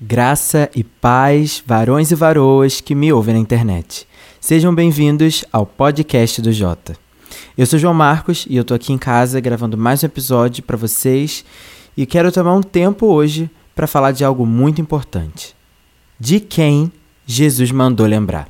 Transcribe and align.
Graça 0.00 0.70
e 0.76 0.84
paz, 0.84 1.60
varões 1.66 2.12
e 2.12 2.14
varoas 2.14 2.80
que 2.80 2.94
me 2.94 3.12
ouvem 3.12 3.34
na 3.34 3.40
internet. 3.40 4.06
Sejam 4.40 4.72
bem-vindos 4.72 5.44
ao 5.52 5.66
podcast 5.66 6.40
do 6.40 6.52
Jota. 6.52 6.96
Eu 7.56 7.66
sou 7.66 7.80
João 7.80 7.94
Marcos 7.94 8.46
e 8.48 8.56
eu 8.56 8.62
tô 8.62 8.74
aqui 8.74 8.92
em 8.92 8.98
casa 8.98 9.40
gravando 9.40 9.76
mais 9.76 10.00
um 10.00 10.06
episódio 10.06 10.62
para 10.62 10.76
vocês 10.76 11.44
e 11.96 12.06
quero 12.06 12.30
tomar 12.30 12.54
um 12.54 12.62
tempo 12.62 13.06
hoje 13.06 13.50
para 13.74 13.88
falar 13.88 14.12
de 14.12 14.24
algo 14.24 14.46
muito 14.46 14.80
importante. 14.80 15.52
De 16.18 16.38
quem 16.38 16.92
Jesus 17.26 17.72
mandou 17.72 18.06
lembrar. 18.06 18.48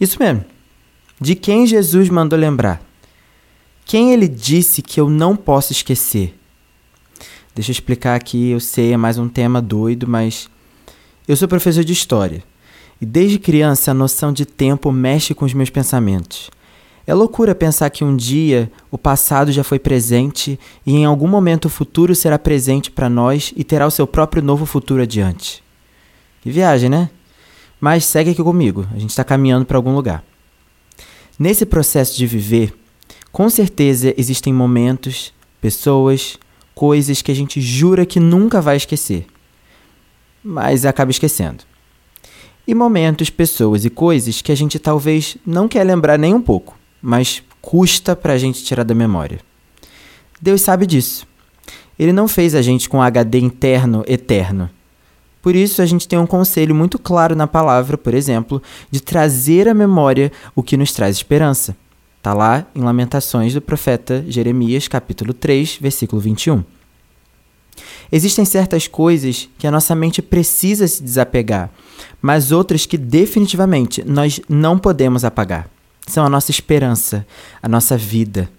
Isso 0.00 0.20
mesmo. 0.20 0.44
De 1.20 1.34
quem 1.34 1.66
Jesus 1.66 2.08
mandou 2.08 2.38
lembrar. 2.38 2.80
Quem 3.84 4.12
ele 4.12 4.28
disse 4.28 4.82
que 4.82 5.00
eu 5.00 5.10
não 5.10 5.34
posso 5.34 5.72
esquecer 5.72 6.38
Deixa 7.58 7.72
eu 7.72 7.72
explicar 7.72 8.14
aqui, 8.14 8.50
eu 8.50 8.60
sei, 8.60 8.92
é 8.92 8.96
mais 8.96 9.18
um 9.18 9.28
tema 9.28 9.60
doido, 9.60 10.06
mas 10.06 10.48
eu 11.26 11.34
sou 11.36 11.48
professor 11.48 11.82
de 11.82 11.92
história. 11.92 12.44
E 13.00 13.04
desde 13.04 13.36
criança 13.36 13.90
a 13.90 13.94
noção 13.94 14.32
de 14.32 14.46
tempo 14.46 14.92
mexe 14.92 15.34
com 15.34 15.44
os 15.44 15.52
meus 15.52 15.68
pensamentos. 15.68 16.52
É 17.04 17.12
loucura 17.12 17.56
pensar 17.56 17.90
que 17.90 18.04
um 18.04 18.14
dia 18.14 18.70
o 18.92 18.96
passado 18.96 19.50
já 19.50 19.64
foi 19.64 19.80
presente 19.80 20.56
e 20.86 20.94
em 20.94 21.04
algum 21.04 21.26
momento 21.26 21.64
o 21.64 21.68
futuro 21.68 22.14
será 22.14 22.38
presente 22.38 22.92
para 22.92 23.10
nós 23.10 23.52
e 23.56 23.64
terá 23.64 23.88
o 23.88 23.90
seu 23.90 24.06
próprio 24.06 24.40
novo 24.40 24.64
futuro 24.64 25.02
adiante. 25.02 25.60
Que 26.42 26.52
viagem, 26.52 26.88
né? 26.88 27.10
Mas 27.80 28.04
segue 28.04 28.30
aqui 28.30 28.42
comigo, 28.44 28.86
a 28.94 29.00
gente 29.00 29.10
está 29.10 29.24
caminhando 29.24 29.66
para 29.66 29.76
algum 29.76 29.96
lugar. 29.96 30.22
Nesse 31.36 31.66
processo 31.66 32.16
de 32.16 32.24
viver, 32.24 32.72
com 33.32 33.50
certeza 33.50 34.14
existem 34.16 34.52
momentos, 34.52 35.34
pessoas, 35.60 36.38
coisas 36.78 37.20
que 37.20 37.32
a 37.32 37.34
gente 37.34 37.60
jura 37.60 38.06
que 38.06 38.20
nunca 38.20 38.60
vai 38.60 38.76
esquecer, 38.76 39.26
mas 40.44 40.86
acaba 40.86 41.10
esquecendo. 41.10 41.64
E 42.68 42.72
momentos, 42.72 43.30
pessoas 43.30 43.84
e 43.84 43.90
coisas 43.90 44.40
que 44.40 44.52
a 44.52 44.54
gente 44.54 44.78
talvez 44.78 45.36
não 45.44 45.66
quer 45.66 45.82
lembrar 45.82 46.16
nem 46.16 46.32
um 46.32 46.40
pouco, 46.40 46.78
mas 47.02 47.42
custa 47.60 48.14
para 48.14 48.34
a 48.34 48.38
gente 48.38 48.62
tirar 48.62 48.84
da 48.84 48.94
memória. 48.94 49.40
Deus 50.40 50.60
sabe 50.60 50.86
disso. 50.86 51.26
Ele 51.98 52.12
não 52.12 52.28
fez 52.28 52.54
a 52.54 52.62
gente 52.62 52.88
com 52.88 53.02
HD 53.02 53.40
interno 53.40 54.04
eterno. 54.06 54.70
Por 55.42 55.56
isso, 55.56 55.82
a 55.82 55.86
gente 55.86 56.06
tem 56.06 56.16
um 56.16 56.28
conselho 56.28 56.76
muito 56.76 56.96
claro 56.96 57.34
na 57.34 57.48
palavra, 57.48 57.98
por 57.98 58.14
exemplo, 58.14 58.62
de 58.88 59.00
trazer 59.00 59.66
à 59.66 59.74
memória 59.74 60.30
o 60.54 60.62
que 60.62 60.76
nos 60.76 60.92
traz 60.92 61.16
esperança. 61.16 61.76
Está 62.18 62.34
lá 62.34 62.66
em 62.74 62.80
Lamentações 62.80 63.54
do 63.54 63.62
profeta 63.62 64.24
Jeremias, 64.28 64.88
capítulo 64.88 65.32
3, 65.32 65.78
versículo 65.80 66.20
21. 66.20 66.64
Existem 68.10 68.44
certas 68.44 68.88
coisas 68.88 69.48
que 69.56 69.68
a 69.68 69.70
nossa 69.70 69.94
mente 69.94 70.20
precisa 70.20 70.88
se 70.88 71.00
desapegar, 71.00 71.70
mas 72.20 72.50
outras 72.50 72.86
que 72.86 72.98
definitivamente 72.98 74.02
nós 74.04 74.40
não 74.48 74.76
podemos 74.76 75.24
apagar. 75.24 75.70
São 76.08 76.26
a 76.26 76.28
nossa 76.28 76.50
esperança, 76.50 77.24
a 77.62 77.68
nossa 77.68 77.96
vida. 77.96 78.50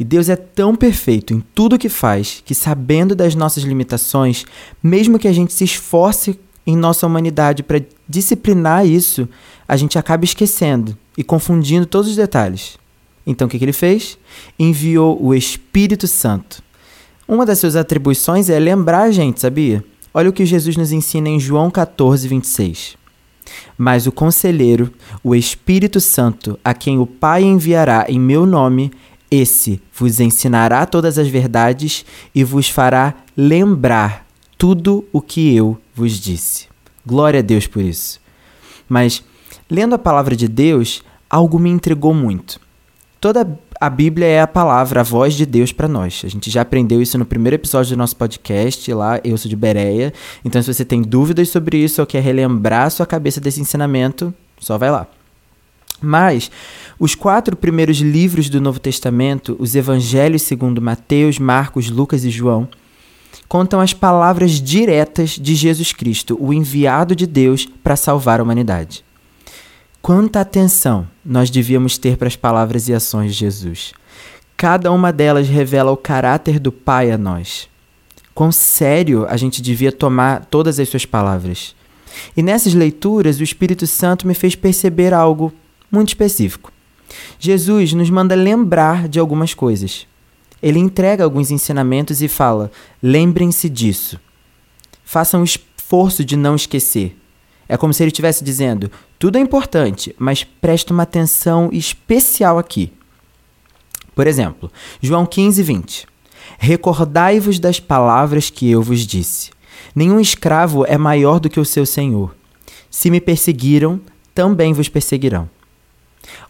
E 0.00 0.04
Deus 0.04 0.30
é 0.30 0.36
tão 0.36 0.74
perfeito 0.74 1.34
em 1.34 1.40
tudo 1.54 1.78
que 1.78 1.90
faz 1.90 2.42
que, 2.44 2.54
sabendo 2.54 3.14
das 3.14 3.34
nossas 3.34 3.64
limitações, 3.64 4.46
mesmo 4.82 5.18
que 5.18 5.28
a 5.28 5.32
gente 5.32 5.52
se 5.52 5.64
esforce 5.64 6.40
em 6.66 6.74
nossa 6.74 7.06
humanidade 7.06 7.62
para 7.62 7.84
disciplinar 8.08 8.86
isso, 8.86 9.28
a 9.68 9.76
gente 9.76 9.98
acaba 9.98 10.24
esquecendo 10.24 10.96
e 11.18 11.22
confundindo 11.22 11.84
todos 11.84 12.08
os 12.08 12.16
detalhes. 12.16 12.82
Então 13.26 13.46
o 13.46 13.50
que, 13.50 13.58
que 13.58 13.64
ele 13.64 13.72
fez? 13.72 14.18
Enviou 14.58 15.22
o 15.22 15.34
Espírito 15.34 16.06
Santo. 16.06 16.62
Uma 17.26 17.46
das 17.46 17.58
suas 17.58 17.74
atribuições 17.74 18.50
é 18.50 18.58
lembrar 18.58 19.02
a 19.02 19.10
gente, 19.10 19.40
sabia? 19.40 19.82
Olha 20.12 20.30
o 20.30 20.32
que 20.32 20.44
Jesus 20.44 20.76
nos 20.76 20.92
ensina 20.92 21.28
em 21.28 21.40
João 21.40 21.70
14, 21.70 22.28
26. 22.28 22.96
Mas 23.76 24.06
o 24.06 24.12
conselheiro, 24.12 24.92
o 25.22 25.34
Espírito 25.34 26.00
Santo, 26.00 26.58
a 26.64 26.74
quem 26.74 26.98
o 26.98 27.06
Pai 27.06 27.42
enviará 27.42 28.06
em 28.08 28.20
meu 28.20 28.46
nome, 28.46 28.92
esse 29.30 29.80
vos 29.92 30.20
ensinará 30.20 30.86
todas 30.86 31.18
as 31.18 31.28
verdades 31.28 32.04
e 32.34 32.44
vos 32.44 32.68
fará 32.68 33.14
lembrar 33.36 34.26
tudo 34.56 35.04
o 35.12 35.20
que 35.20 35.54
eu 35.54 35.78
vos 35.94 36.20
disse. 36.20 36.68
Glória 37.04 37.40
a 37.40 37.42
Deus 37.42 37.66
por 37.66 37.82
isso. 37.82 38.20
Mas, 38.88 39.24
lendo 39.68 39.94
a 39.94 39.98
palavra 39.98 40.36
de 40.36 40.46
Deus, 40.46 41.02
algo 41.28 41.58
me 41.58 41.70
intrigou 41.70 42.14
muito. 42.14 42.60
Toda 43.24 43.58
a 43.80 43.88
Bíblia 43.88 44.26
é 44.26 44.40
a 44.42 44.46
palavra, 44.46 45.00
a 45.00 45.02
voz 45.02 45.32
de 45.32 45.46
Deus 45.46 45.72
para 45.72 45.88
nós. 45.88 46.20
A 46.26 46.28
gente 46.28 46.50
já 46.50 46.60
aprendeu 46.60 47.00
isso 47.00 47.16
no 47.16 47.24
primeiro 47.24 47.54
episódio 47.54 47.96
do 47.96 47.98
nosso 47.98 48.14
podcast, 48.16 48.92
lá, 48.92 49.18
Eu 49.24 49.38
Sou 49.38 49.48
de 49.48 49.56
Bereia. 49.56 50.12
Então, 50.44 50.60
se 50.60 50.70
você 50.70 50.84
tem 50.84 51.00
dúvidas 51.00 51.48
sobre 51.48 51.78
isso 51.78 52.02
ou 52.02 52.06
quer 52.06 52.22
relembrar 52.22 52.82
a 52.82 52.90
sua 52.90 53.06
cabeça 53.06 53.40
desse 53.40 53.62
ensinamento, 53.62 54.34
só 54.60 54.76
vai 54.76 54.90
lá. 54.90 55.06
Mas 56.02 56.50
os 57.00 57.14
quatro 57.14 57.56
primeiros 57.56 57.96
livros 57.96 58.50
do 58.50 58.60
Novo 58.60 58.78
Testamento, 58.78 59.56
os 59.58 59.74
Evangelhos 59.74 60.42
segundo 60.42 60.82
Mateus, 60.82 61.38
Marcos, 61.38 61.88
Lucas 61.88 62.26
e 62.26 62.30
João, 62.30 62.68
contam 63.48 63.80
as 63.80 63.94
palavras 63.94 64.60
diretas 64.60 65.30
de 65.30 65.54
Jesus 65.54 65.92
Cristo, 65.92 66.36
o 66.38 66.52
enviado 66.52 67.16
de 67.16 67.26
Deus 67.26 67.66
para 67.82 67.96
salvar 67.96 68.40
a 68.40 68.42
humanidade. 68.42 69.02
Quanta 70.04 70.42
atenção 70.42 71.08
nós 71.24 71.48
devíamos 71.48 71.96
ter 71.96 72.18
para 72.18 72.28
as 72.28 72.36
palavras 72.36 72.90
e 72.90 72.92
ações 72.92 73.32
de 73.32 73.38
Jesus. 73.38 73.94
Cada 74.54 74.92
uma 74.92 75.10
delas 75.10 75.48
revela 75.48 75.90
o 75.92 75.96
caráter 75.96 76.58
do 76.58 76.70
Pai 76.70 77.10
a 77.10 77.16
nós. 77.16 77.70
Quão 78.34 78.52
sério 78.52 79.26
a 79.26 79.38
gente 79.38 79.62
devia 79.62 79.90
tomar 79.90 80.44
todas 80.44 80.78
as 80.78 80.90
suas 80.90 81.06
palavras. 81.06 81.74
E 82.36 82.42
nessas 82.42 82.74
leituras, 82.74 83.40
o 83.40 83.42
Espírito 83.42 83.86
Santo 83.86 84.26
me 84.26 84.34
fez 84.34 84.54
perceber 84.54 85.14
algo 85.14 85.50
muito 85.90 86.08
específico. 86.08 86.70
Jesus 87.38 87.94
nos 87.94 88.10
manda 88.10 88.34
lembrar 88.34 89.08
de 89.08 89.18
algumas 89.18 89.54
coisas. 89.54 90.06
Ele 90.62 90.78
entrega 90.78 91.24
alguns 91.24 91.50
ensinamentos 91.50 92.20
e 92.20 92.28
fala: 92.28 92.70
lembrem-se 93.02 93.70
disso. 93.70 94.20
Façam 95.02 95.40
o 95.40 95.44
esforço 95.44 96.22
de 96.22 96.36
não 96.36 96.56
esquecer. 96.56 97.16
É 97.68 97.76
como 97.76 97.92
se 97.92 98.02
ele 98.02 98.10
estivesse 98.10 98.44
dizendo: 98.44 98.90
tudo 99.18 99.38
é 99.38 99.40
importante, 99.40 100.14
mas 100.18 100.44
preste 100.44 100.92
uma 100.92 101.02
atenção 101.04 101.70
especial 101.72 102.58
aqui. 102.58 102.92
Por 104.14 104.26
exemplo, 104.26 104.70
João 105.00 105.26
15, 105.26 105.62
20. 105.62 106.06
Recordai-vos 106.58 107.58
das 107.58 107.80
palavras 107.80 108.50
que 108.50 108.70
eu 108.70 108.82
vos 108.82 109.00
disse. 109.06 109.50
Nenhum 109.94 110.20
escravo 110.20 110.84
é 110.86 110.96
maior 110.96 111.40
do 111.40 111.50
que 111.50 111.58
o 111.58 111.64
seu 111.64 111.84
senhor. 111.84 112.34
Se 112.90 113.10
me 113.10 113.20
perseguiram, 113.20 114.00
também 114.34 114.72
vos 114.72 114.88
perseguirão. 114.88 115.48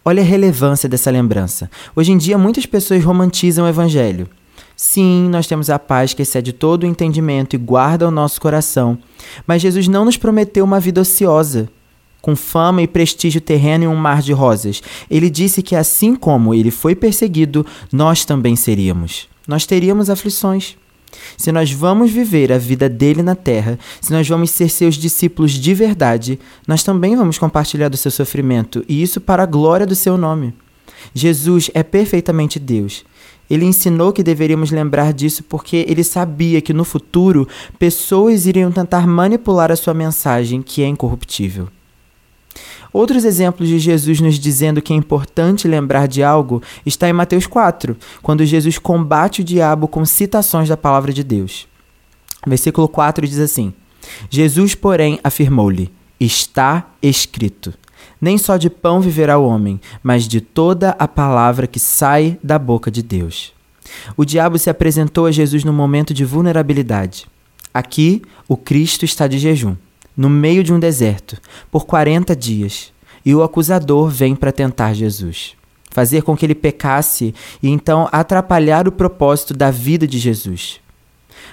Olha 0.04 0.22
a 0.22 0.26
relevância 0.26 0.88
dessa 0.88 1.10
lembrança. 1.10 1.70
Hoje 1.96 2.12
em 2.12 2.18
dia, 2.18 2.36
muitas 2.38 2.66
pessoas 2.66 3.02
romantizam 3.02 3.64
o 3.64 3.68
evangelho. 3.68 4.28
Sim, 4.76 5.28
nós 5.30 5.46
temos 5.46 5.70
a 5.70 5.78
paz 5.78 6.14
que 6.14 6.22
excede 6.22 6.52
todo 6.52 6.82
o 6.82 6.86
entendimento 6.86 7.54
e 7.54 7.58
guarda 7.58 8.08
o 8.08 8.10
nosso 8.10 8.40
coração. 8.40 8.98
Mas 9.46 9.62
Jesus 9.62 9.86
não 9.86 10.04
nos 10.04 10.16
prometeu 10.16 10.64
uma 10.64 10.80
vida 10.80 11.00
ociosa, 11.00 11.68
com 12.20 12.34
fama 12.34 12.82
e 12.82 12.88
prestígio 12.88 13.40
terreno 13.40 13.84
e 13.84 13.86
um 13.86 13.94
mar 13.94 14.22
de 14.22 14.32
rosas. 14.32 14.82
Ele 15.10 15.30
disse 15.30 15.62
que 15.62 15.76
assim 15.76 16.16
como 16.16 16.54
ele 16.54 16.70
foi 16.70 16.94
perseguido, 16.94 17.64
nós 17.92 18.24
também 18.24 18.56
seríamos. 18.56 19.28
Nós 19.46 19.66
teríamos 19.66 20.10
aflições. 20.10 20.76
Se 21.36 21.52
nós 21.52 21.70
vamos 21.70 22.10
viver 22.10 22.52
a 22.52 22.58
vida 22.58 22.88
dele 22.88 23.22
na 23.22 23.34
terra, 23.34 23.78
se 24.00 24.12
nós 24.12 24.28
vamos 24.28 24.50
ser 24.50 24.68
seus 24.68 24.96
discípulos 24.96 25.52
de 25.52 25.74
verdade, 25.74 26.38
nós 26.66 26.82
também 26.82 27.14
vamos 27.14 27.38
compartilhar 27.38 27.88
do 27.88 27.96
seu 27.96 28.10
sofrimento, 28.10 28.84
e 28.88 29.02
isso 29.02 29.20
para 29.20 29.42
a 29.42 29.46
glória 29.46 29.86
do 29.86 29.94
seu 29.94 30.16
nome. 30.16 30.52
Jesus 31.14 31.70
é 31.74 31.82
perfeitamente 31.82 32.58
Deus. 32.58 33.04
Ele 33.48 33.64
ensinou 33.64 34.12
que 34.12 34.22
deveríamos 34.22 34.70
lembrar 34.70 35.12
disso 35.12 35.42
porque 35.44 35.84
ele 35.88 36.02
sabia 36.02 36.60
que 36.60 36.72
no 36.72 36.84
futuro 36.84 37.46
pessoas 37.78 38.46
iriam 38.46 38.72
tentar 38.72 39.06
manipular 39.06 39.70
a 39.70 39.76
sua 39.76 39.94
mensagem, 39.94 40.62
que 40.62 40.82
é 40.82 40.86
incorruptível. 40.86 41.68
Outros 42.92 43.24
exemplos 43.24 43.68
de 43.68 43.78
Jesus 43.80 44.20
nos 44.20 44.38
dizendo 44.38 44.80
que 44.80 44.92
é 44.92 44.96
importante 44.96 45.66
lembrar 45.66 46.06
de 46.06 46.22
algo 46.22 46.62
está 46.86 47.08
em 47.08 47.12
Mateus 47.12 47.44
4, 47.44 47.96
quando 48.22 48.46
Jesus 48.46 48.78
combate 48.78 49.40
o 49.40 49.44
diabo 49.44 49.88
com 49.88 50.04
citações 50.04 50.68
da 50.68 50.76
palavra 50.76 51.12
de 51.12 51.24
Deus. 51.24 51.66
Versículo 52.46 52.86
4 52.86 53.26
diz 53.26 53.40
assim: 53.40 53.74
Jesus, 54.30 54.76
porém, 54.76 55.18
afirmou-lhe: 55.24 55.90
Está 56.20 56.86
escrito. 57.02 57.74
Nem 58.24 58.38
só 58.38 58.56
de 58.56 58.70
pão 58.70 59.02
viverá 59.02 59.36
o 59.36 59.46
homem, 59.46 59.78
mas 60.02 60.26
de 60.26 60.40
toda 60.40 60.96
a 60.98 61.06
palavra 61.06 61.66
que 61.66 61.78
sai 61.78 62.38
da 62.42 62.58
boca 62.58 62.90
de 62.90 63.02
Deus. 63.02 63.52
O 64.16 64.24
diabo 64.24 64.58
se 64.58 64.70
apresentou 64.70 65.26
a 65.26 65.30
Jesus 65.30 65.62
no 65.62 65.74
momento 65.74 66.14
de 66.14 66.24
vulnerabilidade. 66.24 67.26
Aqui, 67.74 68.22
o 68.48 68.56
Cristo 68.56 69.04
está 69.04 69.26
de 69.26 69.38
jejum, 69.38 69.76
no 70.16 70.30
meio 70.30 70.64
de 70.64 70.72
um 70.72 70.80
deserto, 70.80 71.36
por 71.70 71.84
40 71.84 72.34
dias, 72.34 72.94
e 73.26 73.34
o 73.34 73.42
acusador 73.42 74.08
vem 74.08 74.34
para 74.34 74.50
tentar 74.50 74.94
Jesus, 74.94 75.52
fazer 75.90 76.22
com 76.22 76.34
que 76.34 76.46
ele 76.46 76.54
pecasse 76.54 77.34
e 77.62 77.68
então 77.68 78.08
atrapalhar 78.10 78.88
o 78.88 78.92
propósito 78.92 79.52
da 79.52 79.70
vida 79.70 80.06
de 80.06 80.18
Jesus. 80.18 80.80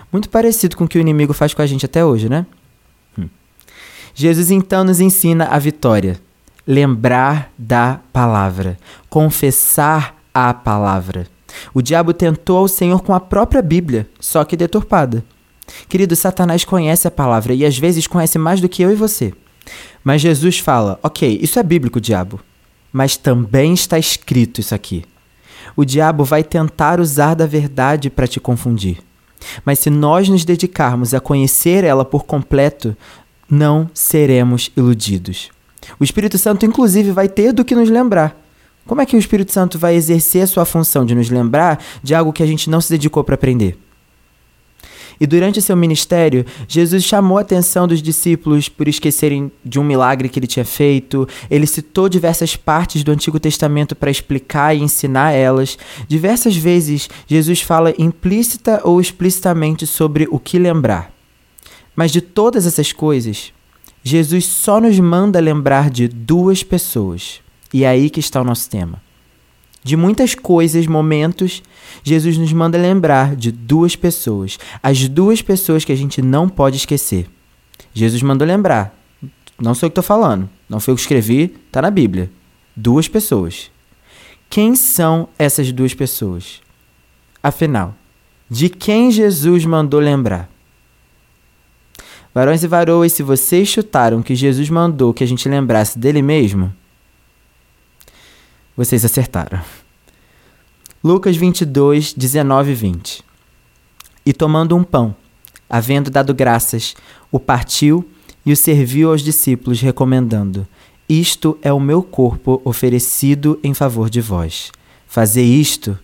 Muito 0.09 0.29
parecido 0.29 0.77
com 0.77 0.85
o 0.85 0.87
que 0.87 0.97
o 0.97 1.01
inimigo 1.01 1.33
faz 1.33 1.53
com 1.53 1.61
a 1.61 1.67
gente 1.67 1.85
até 1.85 2.05
hoje, 2.05 2.29
né? 2.29 2.45
Jesus 4.15 4.51
então 4.51 4.85
nos 4.85 5.01
ensina 5.01 5.47
a 5.47 5.59
vitória. 5.59 6.30
Lembrar 6.65 7.51
da 7.57 7.99
palavra, 8.13 8.77
confessar 9.09 10.15
a 10.33 10.53
palavra. 10.53 11.27
O 11.73 11.81
diabo 11.81 12.13
tentou 12.13 12.57
ao 12.57 12.67
Senhor 12.67 13.01
com 13.01 13.13
a 13.13 13.19
própria 13.19 13.61
Bíblia, 13.61 14.07
só 14.19 14.43
que 14.43 14.55
deturpada. 14.55 15.23
Querido, 15.87 16.15
Satanás 16.15 16.63
conhece 16.63 17.07
a 17.07 17.11
palavra 17.11 17.53
e 17.53 17.65
às 17.65 17.77
vezes 17.77 18.07
conhece 18.07 18.37
mais 18.37 18.61
do 18.61 18.69
que 18.69 18.81
eu 18.81 18.91
e 18.91 18.95
você. 18.95 19.33
Mas 20.03 20.21
Jesus 20.21 20.59
fala: 20.59 20.99
ok, 21.03 21.39
isso 21.41 21.59
é 21.59 21.63
bíblico, 21.63 22.01
diabo, 22.01 22.39
mas 22.91 23.17
também 23.17 23.73
está 23.73 23.97
escrito 23.97 24.59
isso 24.59 24.75
aqui. 24.75 25.03
O 25.75 25.85
diabo 25.85 26.23
vai 26.23 26.43
tentar 26.43 26.99
usar 26.99 27.33
da 27.35 27.45
verdade 27.45 28.09
para 28.09 28.27
te 28.27 28.39
confundir. 28.39 28.97
Mas 29.65 29.79
se 29.79 29.89
nós 29.89 30.27
nos 30.27 30.45
dedicarmos 30.45 31.13
a 31.13 31.19
conhecer 31.19 31.83
ela 31.83 32.05
por 32.05 32.25
completo, 32.25 32.95
não 33.49 33.89
seremos 33.93 34.69
iludidos. 34.75 35.49
O 35.99 36.03
Espírito 36.03 36.37
Santo, 36.37 36.65
inclusive, 36.65 37.11
vai 37.11 37.27
ter 37.27 37.51
do 37.51 37.65
que 37.65 37.75
nos 37.75 37.89
lembrar. 37.89 38.37
Como 38.85 39.01
é 39.01 39.05
que 39.05 39.15
o 39.15 39.19
Espírito 39.19 39.51
Santo 39.51 39.77
vai 39.77 39.95
exercer 39.95 40.43
a 40.43 40.47
sua 40.47 40.65
função 40.65 41.05
de 41.05 41.15
nos 41.15 41.29
lembrar 41.29 41.83
de 42.01 42.15
algo 42.15 42.33
que 42.33 42.43
a 42.43 42.47
gente 42.47 42.69
não 42.69 42.81
se 42.81 42.89
dedicou 42.89 43.23
para 43.23 43.35
aprender? 43.35 43.77
E 45.21 45.27
durante 45.27 45.61
seu 45.61 45.77
ministério, 45.77 46.43
Jesus 46.67 47.03
chamou 47.03 47.37
a 47.37 47.41
atenção 47.41 47.87
dos 47.87 48.01
discípulos 48.01 48.67
por 48.67 48.87
esquecerem 48.87 49.51
de 49.63 49.79
um 49.79 49.83
milagre 49.83 50.27
que 50.27 50.39
ele 50.39 50.47
tinha 50.47 50.65
feito. 50.65 51.27
Ele 51.47 51.67
citou 51.67 52.09
diversas 52.09 52.55
partes 52.55 53.03
do 53.03 53.11
Antigo 53.11 53.39
Testamento 53.39 53.95
para 53.95 54.09
explicar 54.09 54.75
e 54.75 54.81
ensinar 54.81 55.31
elas. 55.31 55.77
Diversas 56.07 56.57
vezes, 56.57 57.07
Jesus 57.27 57.61
fala 57.61 57.93
implícita 57.99 58.81
ou 58.83 58.99
explicitamente 58.99 59.85
sobre 59.85 60.27
o 60.31 60.39
que 60.39 60.57
lembrar. 60.57 61.13
Mas 61.95 62.11
de 62.11 62.19
todas 62.19 62.65
essas 62.65 62.91
coisas, 62.91 63.53
Jesus 64.03 64.45
só 64.45 64.79
nos 64.79 64.99
manda 64.99 65.39
lembrar 65.39 65.89
de 65.89 66.07
duas 66.07 66.63
pessoas. 66.63 67.41
E 67.73 67.83
é 67.83 67.89
aí 67.89 68.09
que 68.09 68.19
está 68.19 68.41
o 68.41 68.43
nosso 68.43 68.69
tema. 68.69 69.01
De 69.83 69.97
muitas 69.97 70.35
coisas, 70.35 70.85
momentos, 70.85 71.63
Jesus 72.03 72.37
nos 72.37 72.53
manda 72.53 72.77
lembrar 72.77 73.35
de 73.35 73.51
duas 73.51 73.95
pessoas, 73.95 74.59
as 74.81 75.07
duas 75.07 75.41
pessoas 75.41 75.83
que 75.83 75.91
a 75.91 75.95
gente 75.95 76.21
não 76.21 76.47
pode 76.47 76.77
esquecer. 76.77 77.27
Jesus 77.93 78.21
mandou 78.21 78.47
lembrar. 78.47 78.95
Não 79.59 79.73
sei 79.73 79.87
o 79.87 79.89
que 79.89 79.99
estou 79.99 80.03
falando, 80.03 80.49
não 80.69 80.79
foi 80.79 80.91
eu 80.91 80.95
que 80.95 81.01
escrevi, 81.01 81.55
está 81.67 81.81
na 81.81 81.89
Bíblia. 81.89 82.31
Duas 82.75 83.07
pessoas. 83.07 83.71
Quem 84.49 84.75
são 84.75 85.29
essas 85.37 85.71
duas 85.71 85.93
pessoas? 85.93 86.61
Afinal, 87.41 87.95
de 88.49 88.69
quem 88.69 89.11
Jesus 89.11 89.65
mandou 89.65 89.99
lembrar? 89.99 90.50
Varões 92.33 92.63
e 92.63 92.67
varoas, 92.67 93.11
se 93.11 93.23
vocês 93.23 93.67
chutaram 93.67 94.21
que 94.21 94.35
Jesus 94.35 94.69
mandou 94.69 95.13
que 95.13 95.23
a 95.23 95.27
gente 95.27 95.49
lembrasse 95.49 95.99
dele 95.99 96.21
mesmo, 96.21 96.73
vocês 98.75 99.03
acertaram. 99.03 99.59
Lucas 101.03 101.35
22, 101.35 102.13
19 102.13 102.71
e 102.71 102.75
20. 102.75 103.23
E 104.25 104.33
tomando 104.33 104.77
um 104.77 104.83
pão, 104.83 105.15
havendo 105.69 106.09
dado 106.09 106.33
graças, 106.33 106.95
o 107.31 107.39
partiu 107.39 108.07
e 108.45 108.53
o 108.53 108.57
serviu 108.57 109.11
aos 109.11 109.21
discípulos, 109.21 109.81
recomendando: 109.81 110.65
Isto 111.09 111.57
é 111.61 111.73
o 111.73 111.79
meu 111.79 112.01
corpo 112.01 112.61
oferecido 112.63 113.59
em 113.63 113.73
favor 113.73 114.09
de 114.09 114.21
vós. 114.21 114.71
Fazei 115.07 115.45
isto 115.45 115.97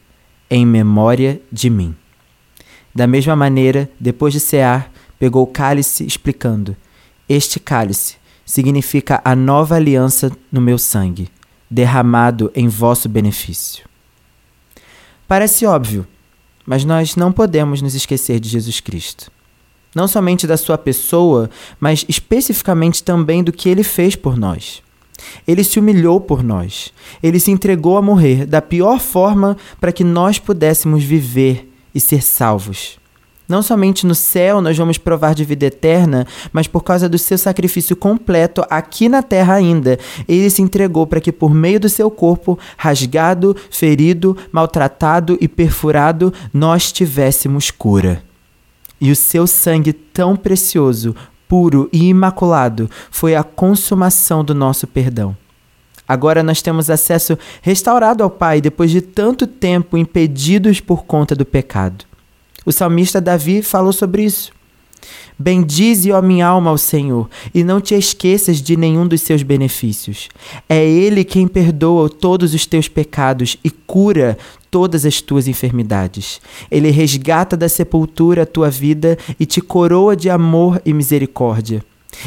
em 0.50 0.66
memória 0.66 1.42
de 1.52 1.70
mim. 1.70 1.96
Da 2.94 3.08
mesma 3.08 3.36
maneira, 3.36 3.90
depois 4.00 4.34
de 4.34 4.40
cear, 4.40 4.92
pegou 5.20 5.44
o 5.44 5.48
cálice, 5.48 6.06
explicando: 6.06 6.76
Este 7.28 7.60
cálice 7.60 8.16
significa 8.46 9.22
a 9.24 9.36
nova 9.36 9.76
aliança 9.76 10.32
no 10.52 10.62
meu 10.62 10.78
sangue 10.78 11.30
derramado 11.70 12.52
em 12.56 12.68
vosso 12.68 13.10
benefício. 13.10 13.86
Parece 15.28 15.66
óbvio, 15.66 16.08
mas 16.66 16.86
nós 16.86 17.16
não 17.16 17.32
podemos 17.32 17.82
nos 17.82 17.94
esquecer 17.94 18.40
de 18.40 18.48
Jesus 18.48 18.80
Cristo. 18.80 19.30
Não 19.94 20.08
somente 20.08 20.48
da 20.48 20.58
sua 20.58 20.78
pessoa, 20.78 21.50
mas 21.80 22.06
especificamente 22.08 23.04
também 23.04 23.44
do 23.44 23.52
que 23.52 23.68
ele 23.68 23.84
fez 23.84 24.16
por 24.16 24.38
nós. 24.38 24.82
Ele 25.48 25.64
se 25.64 25.80
humilhou 25.80 26.22
por 26.22 26.44
nós. 26.44 26.94
Ele 27.22 27.40
se 27.40 27.52
entregou 27.52 27.98
a 27.98 28.02
morrer 28.02 28.46
da 28.46 28.62
pior 28.62 29.00
forma 29.00 29.58
para 29.80 29.92
que 29.92 30.04
nós 30.04 30.40
pudéssemos 30.40 31.04
viver 31.04 31.72
e 31.94 32.00
ser 32.00 32.22
salvos. 32.22 33.00
Não 33.48 33.62
somente 33.62 34.06
no 34.06 34.14
céu 34.14 34.60
nós 34.62 34.78
vamos 34.78 34.98
provar 34.98 35.34
de 35.34 35.46
vida 35.46 35.68
eterna, 35.68 36.28
mas 36.52 36.68
por 36.68 36.84
causa 36.84 37.08
do 37.08 37.18
seu 37.18 37.38
sacrifício 37.38 37.96
completo 37.96 38.64
aqui 38.70 39.08
na 39.08 39.24
terra 39.24 39.54
ainda. 39.54 39.98
Ele 40.28 40.50
se 40.50 40.62
entregou 40.62 41.08
para 41.08 41.22
que, 41.22 41.32
por 41.32 41.54
meio 41.54 41.80
do 41.80 41.88
seu 41.88 42.12
corpo, 42.12 42.60
rasgado, 42.78 43.56
ferido, 43.72 44.36
maltratado 44.52 45.38
e 45.40 45.48
perfurado, 45.48 46.34
nós 46.54 46.92
tivéssemos 46.92 47.72
cura. 47.72 48.22
E 49.00 49.12
o 49.12 49.16
seu 49.16 49.48
sangue 49.48 49.94
tão 49.94 50.36
precioso, 50.36 51.16
puro 51.48 51.88
e 51.94 52.10
imaculado 52.10 52.90
foi 53.10 53.34
a 53.36 53.44
consumação 53.44 54.44
do 54.44 54.54
nosso 54.54 54.86
perdão. 54.86 55.38
Agora 56.06 56.42
nós 56.42 56.62
temos 56.62 56.90
acesso 56.90 57.38
restaurado 57.62 58.24
ao 58.24 58.30
Pai 58.30 58.60
depois 58.60 58.92
de 58.92 59.02
tanto 59.02 59.46
tempo 59.46 59.98
impedidos 59.98 60.80
por 60.80 61.06
conta 61.06 61.36
do 61.36 61.46
pecado. 61.46 62.06
O 62.68 62.72
salmista 62.74 63.22
Davi 63.22 63.62
falou 63.62 63.94
sobre 63.94 64.26
isso. 64.26 64.52
Bendize, 65.40 66.12
ó 66.12 66.22
minha 66.22 66.46
alma, 66.46 66.70
ao 66.70 66.78
Senhor, 66.78 67.30
e 67.56 67.64
não 67.64 67.80
te 67.80 67.96
esqueças 67.96 68.62
de 68.62 68.76
nenhum 68.76 69.08
dos 69.08 69.22
seus 69.22 69.42
benefícios. 69.42 70.28
É 70.68 70.86
Ele 70.86 71.24
quem 71.24 71.48
perdoa 71.48 72.10
todos 72.10 72.54
os 72.54 72.66
teus 72.66 72.90
pecados 72.90 73.56
e 73.64 73.70
cura 73.70 74.38
todas 74.70 75.06
as 75.06 75.22
tuas 75.22 75.48
enfermidades. 75.48 76.42
Ele 76.70 76.92
resgata 76.92 77.56
da 77.56 77.70
sepultura 77.70 78.42
a 78.42 78.46
tua 78.46 78.70
vida 78.70 79.18
e 79.40 79.46
te 79.46 79.62
coroa 79.62 80.14
de 80.14 80.30
amor 80.30 80.82
e 80.86 80.92
misericórdia. 80.92 81.82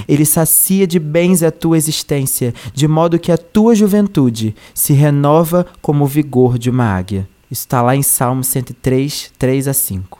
Ele 0.08 0.24
sacia 0.24 0.86
de 0.86 0.98
bens 0.98 1.42
a 1.42 1.50
tua 1.50 1.76
existência, 1.76 2.54
de 2.72 2.88
modo 2.88 3.18
que 3.18 3.30
a 3.30 3.36
tua 3.36 3.74
juventude 3.74 4.56
se 4.72 4.94
renova 4.94 5.66
como 5.82 6.04
o 6.04 6.08
vigor 6.08 6.58
de 6.58 6.70
uma 6.70 6.86
águia. 6.86 7.28
Isso 7.50 7.60
está 7.60 7.82
lá 7.82 7.94
em 7.94 8.02
Salmo 8.02 8.42
103, 8.42 9.32
3 9.38 9.68
a 9.68 9.74
5. 9.74 10.19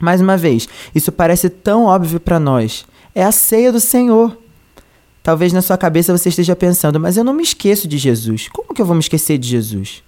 Mais 0.00 0.20
uma 0.20 0.36
vez, 0.36 0.68
isso 0.94 1.10
parece 1.10 1.48
tão 1.48 1.84
óbvio 1.84 2.20
para 2.20 2.38
nós. 2.38 2.86
É 3.14 3.24
a 3.24 3.32
ceia 3.32 3.72
do 3.72 3.80
Senhor. 3.80 4.38
Talvez 5.22 5.52
na 5.52 5.60
sua 5.60 5.76
cabeça 5.76 6.16
você 6.16 6.28
esteja 6.28 6.56
pensando, 6.56 6.98
mas 6.98 7.16
eu 7.16 7.24
não 7.24 7.34
me 7.34 7.42
esqueço 7.42 7.88
de 7.88 7.98
Jesus. 7.98 8.48
Como 8.48 8.72
que 8.72 8.80
eu 8.80 8.86
vou 8.86 8.94
me 8.94 9.00
esquecer 9.00 9.36
de 9.38 9.48
Jesus? 9.48 10.02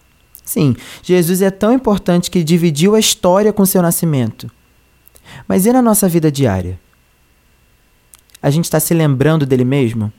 Sim, 0.44 0.74
Jesus 1.02 1.42
é 1.42 1.50
tão 1.50 1.72
importante 1.72 2.30
que 2.30 2.42
dividiu 2.42 2.94
a 2.94 3.00
história 3.00 3.52
com 3.52 3.66
seu 3.66 3.82
nascimento. 3.82 4.50
Mas 5.46 5.66
e 5.66 5.72
na 5.72 5.82
nossa 5.82 6.08
vida 6.08 6.30
diária? 6.30 6.78
A 8.42 8.50
gente 8.50 8.64
está 8.64 8.80
se 8.80 8.94
lembrando 8.94 9.44
dele 9.44 9.64
mesmo? 9.64 10.12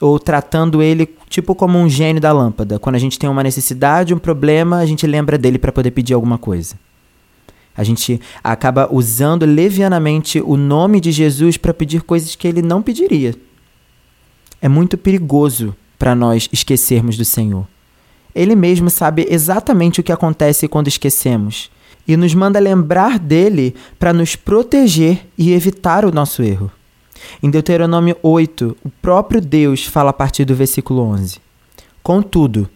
Ou 0.00 0.18
tratando 0.18 0.82
ele 0.82 1.14
tipo 1.28 1.54
como 1.54 1.78
um 1.78 1.88
gênio 1.88 2.20
da 2.20 2.32
lâmpada? 2.32 2.78
Quando 2.78 2.96
a 2.96 2.98
gente 2.98 3.18
tem 3.18 3.28
uma 3.28 3.42
necessidade, 3.42 4.14
um 4.14 4.18
problema, 4.18 4.78
a 4.78 4.86
gente 4.86 5.06
lembra 5.06 5.36
dele 5.36 5.58
para 5.58 5.72
poder 5.72 5.90
pedir 5.90 6.14
alguma 6.14 6.38
coisa. 6.38 6.76
A 7.76 7.84
gente 7.84 8.20
acaba 8.42 8.88
usando 8.90 9.44
levianamente 9.44 10.40
o 10.40 10.56
nome 10.56 11.00
de 11.00 11.12
Jesus 11.12 11.56
para 11.56 11.74
pedir 11.74 12.02
coisas 12.02 12.34
que 12.34 12.48
ele 12.48 12.62
não 12.62 12.80
pediria. 12.80 13.34
É 14.60 14.68
muito 14.68 14.96
perigoso 14.96 15.76
para 15.98 16.14
nós 16.14 16.48
esquecermos 16.52 17.16
do 17.16 17.24
Senhor. 17.24 17.66
Ele 18.34 18.54
mesmo 18.54 18.88
sabe 18.88 19.26
exatamente 19.30 20.00
o 20.00 20.02
que 20.02 20.12
acontece 20.12 20.68
quando 20.68 20.88
esquecemos 20.88 21.70
e 22.08 22.16
nos 22.16 22.34
manda 22.34 22.58
lembrar 22.58 23.18
dele 23.18 23.74
para 23.98 24.12
nos 24.12 24.36
proteger 24.36 25.26
e 25.36 25.52
evitar 25.52 26.04
o 26.04 26.12
nosso 26.12 26.42
erro. 26.42 26.70
Em 27.42 27.50
Deuteronômio 27.50 28.16
8, 28.22 28.76
o 28.84 28.90
próprio 28.90 29.40
Deus 29.40 29.84
fala 29.84 30.10
a 30.10 30.14
partir 30.14 30.44
do 30.44 30.54
versículo 30.54 31.02
11: 31.02 31.38
Contudo, 32.02 32.68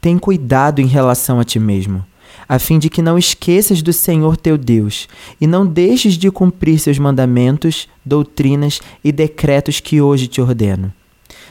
tem 0.00 0.18
cuidado 0.18 0.80
em 0.80 0.86
relação 0.86 1.40
a 1.40 1.44
ti 1.44 1.58
mesmo 1.58 2.04
a 2.48 2.58
fim 2.58 2.78
de 2.78 2.88
que 2.88 3.02
não 3.02 3.18
esqueças 3.18 3.82
do 3.82 3.92
Senhor 3.92 4.36
teu 4.36 4.56
Deus, 4.56 5.08
e 5.40 5.46
não 5.46 5.66
deixes 5.66 6.14
de 6.14 6.30
cumprir 6.30 6.78
seus 6.78 6.98
mandamentos, 6.98 7.88
doutrinas 8.04 8.80
e 9.02 9.10
decretos 9.10 9.80
que 9.80 10.00
hoje 10.00 10.26
te 10.26 10.40
ordeno. 10.40 10.92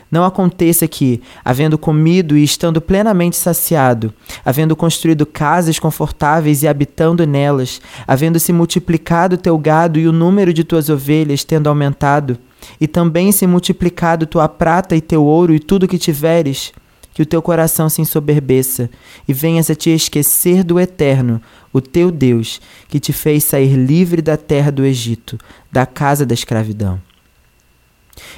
Não 0.09 0.23
aconteça 0.23 0.87
que, 0.87 1.21
havendo 1.43 1.77
comido 1.77 2.37
e 2.37 2.43
estando 2.43 2.79
plenamente 2.79 3.35
saciado, 3.35 4.13
havendo 4.45 4.75
construído 4.75 5.25
casas 5.25 5.79
confortáveis 5.79 6.63
e 6.63 6.67
habitando 6.67 7.25
nelas, 7.25 7.81
havendo 8.07 8.39
se 8.39 8.53
multiplicado 8.53 9.37
teu 9.37 9.57
gado 9.57 9.99
e 9.99 10.07
o 10.07 10.13
número 10.13 10.53
de 10.53 10.63
tuas 10.63 10.89
ovelhas 10.89 11.43
tendo 11.43 11.67
aumentado, 11.67 12.37
e 12.79 12.87
também 12.87 13.31
se 13.31 13.45
multiplicado 13.45 14.25
tua 14.25 14.47
prata 14.47 14.95
e 14.95 15.01
teu 15.01 15.23
ouro 15.23 15.53
e 15.53 15.59
tudo 15.59 15.87
que 15.87 15.97
tiveres, 15.97 16.71
que 17.15 17.21
o 17.21 17.25
teu 17.25 17.41
coração 17.41 17.87
se 17.87 18.01
ensoberbeça 18.01 18.89
e 19.25 19.31
venhas 19.31 19.69
a 19.69 19.73
te 19.73 19.89
esquecer 19.89 20.65
do 20.65 20.77
Eterno, 20.77 21.41
o 21.71 21.79
teu 21.79 22.11
Deus, 22.11 22.59
que 22.89 22.99
te 22.99 23.13
fez 23.13 23.45
sair 23.45 23.73
livre 23.73 24.21
da 24.21 24.35
terra 24.35 24.69
do 24.69 24.83
Egito, 24.83 25.39
da 25.71 25.85
casa 25.85 26.25
da 26.25 26.33
escravidão. 26.33 27.01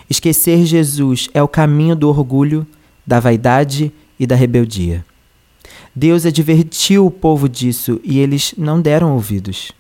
Esquecer 0.07 0.63
Jesus 0.63 1.27
é 1.33 1.41
o 1.41 1.47
caminho 1.47 1.95
do 1.95 2.07
orgulho, 2.07 2.67
da 3.05 3.19
vaidade 3.19 3.91
e 4.19 4.27
da 4.27 4.35
rebeldia. 4.35 5.03
Deus 5.95 6.23
advertiu 6.23 7.07
o 7.07 7.11
povo 7.11 7.49
disso 7.49 7.99
e 8.03 8.19
eles 8.19 8.53
não 8.55 8.79
deram 8.79 9.15
ouvidos. 9.15 9.71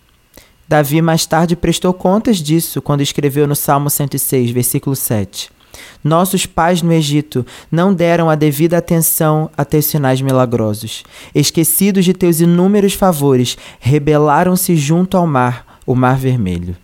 Davi 0.67 1.03
mais 1.03 1.27
tarde 1.27 1.55
prestou 1.55 1.93
contas 1.93 2.37
disso 2.37 2.81
quando 2.81 3.01
escreveu 3.01 3.45
no 3.45 3.55
Salmo 3.55 3.91
106, 3.91 4.49
versículo 4.49 4.95
7. 4.95 5.55
Nossos 6.03 6.45
pais 6.45 6.81
no 6.81 6.91
Egito 6.91 7.45
não 7.71 7.93
deram 7.93 8.29
a 8.29 8.35
devida 8.35 8.77
atenção 8.77 9.49
a 9.57 9.65
teus 9.65 9.85
sinais 9.85 10.21
milagrosos. 10.21 11.03
Esquecidos 11.33 12.05
de 12.05 12.13
teus 12.13 12.39
inúmeros 12.39 12.93
favores, 12.93 13.57
rebelaram-se 13.79 14.75
junto 14.75 15.17
ao 15.17 15.27
mar, 15.27 15.79
o 15.85 15.95
mar 15.95 16.17
vermelho. 16.17 16.75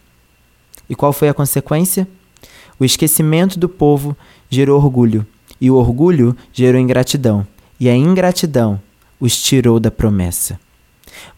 E 0.90 0.96
qual 0.96 1.14
foi 1.14 1.30
a 1.30 1.34
consequência? 1.34 2.08
O 2.80 2.86
esquecimento 2.86 3.58
do 3.58 3.70
povo 3.70 4.16
gerou 4.50 4.78
orgulho, 4.78 5.26
e 5.60 5.72
o 5.72 5.76
orgulho 5.76 6.36
gerou 6.52 6.80
ingratidão, 6.82 7.48
e 7.80 7.88
a 7.88 7.96
ingratidão 7.96 8.82
os 9.20 9.42
tirou 9.42 9.80
da 9.80 9.90
promessa. 9.90 10.60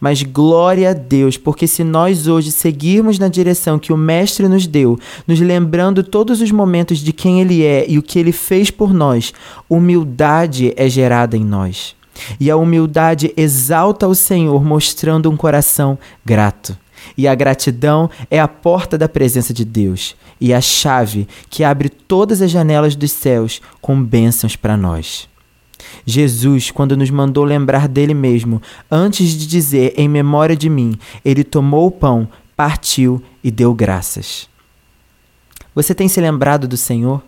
Mas 0.00 0.22
glória 0.22 0.90
a 0.90 0.92
Deus, 0.92 1.36
porque 1.36 1.66
se 1.66 1.82
nós 1.82 2.26
hoje 2.26 2.52
seguirmos 2.52 3.18
na 3.18 3.28
direção 3.28 3.78
que 3.78 3.92
o 3.92 3.96
Mestre 3.96 4.48
nos 4.48 4.66
deu, 4.66 4.98
nos 5.26 5.40
lembrando 5.40 6.02
todos 6.02 6.40
os 6.40 6.50
momentos 6.50 6.98
de 6.98 7.12
quem 7.12 7.40
Ele 7.40 7.64
é 7.64 7.84
e 7.88 7.98
o 7.98 8.02
que 8.02 8.18
Ele 8.18 8.32
fez 8.32 8.70
por 8.70 8.92
nós, 8.92 9.32
humildade 9.68 10.72
é 10.76 10.88
gerada 10.88 11.36
em 11.36 11.44
nós. 11.44 11.94
E 12.40 12.50
a 12.50 12.56
humildade 12.56 13.32
exalta 13.36 14.08
o 14.08 14.14
Senhor, 14.14 14.64
mostrando 14.64 15.30
um 15.30 15.36
coração 15.36 15.98
grato. 16.24 16.76
E 17.16 17.28
a 17.28 17.34
gratidão 17.34 18.10
é 18.30 18.40
a 18.40 18.48
porta 18.48 18.96
da 18.98 19.08
presença 19.08 19.52
de 19.52 19.64
Deus 19.64 20.16
e 20.40 20.52
a 20.52 20.60
chave 20.60 21.28
que 21.48 21.64
abre 21.64 21.88
todas 21.88 22.42
as 22.42 22.50
janelas 22.50 22.96
dos 22.96 23.12
céus 23.12 23.60
com 23.80 24.02
bênçãos 24.02 24.56
para 24.56 24.76
nós. 24.76 25.28
Jesus, 26.04 26.70
quando 26.70 26.96
nos 26.96 27.10
mandou 27.10 27.44
lembrar 27.44 27.88
dele 27.88 28.14
mesmo, 28.14 28.60
antes 28.90 29.30
de 29.30 29.46
dizer 29.46 29.94
em 29.96 30.08
memória 30.08 30.56
de 30.56 30.68
mim, 30.68 30.98
ele 31.24 31.44
tomou 31.44 31.86
o 31.86 31.90
pão, 31.90 32.28
partiu 32.56 33.22
e 33.42 33.50
deu 33.50 33.72
graças. 33.74 34.48
Você 35.74 35.94
tem 35.94 36.08
se 36.08 36.20
lembrado 36.20 36.66
do 36.66 36.76
Senhor? 36.76 37.22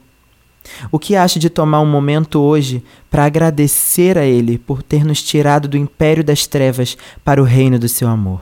O 0.91 0.99
que 0.99 1.17
acha 1.17 1.39
de 1.39 1.51
tomar 1.51 1.81
um 1.81 1.87
momento 1.87 2.41
hoje 2.41 2.83
para 3.11 3.25
agradecer 3.25 4.17
a 4.19 4.25
Ele 4.25 4.59
por 4.59 4.83
ter 4.83 5.05
nos 5.05 5.23
tirado 5.23 5.69
do 5.69 5.77
império 5.77 6.25
das 6.25 6.47
trevas 6.47 6.97
para 7.25 7.41
o 7.41 7.45
reino 7.45 7.79
do 7.79 7.89
seu 7.89 8.09
amor? 8.09 8.41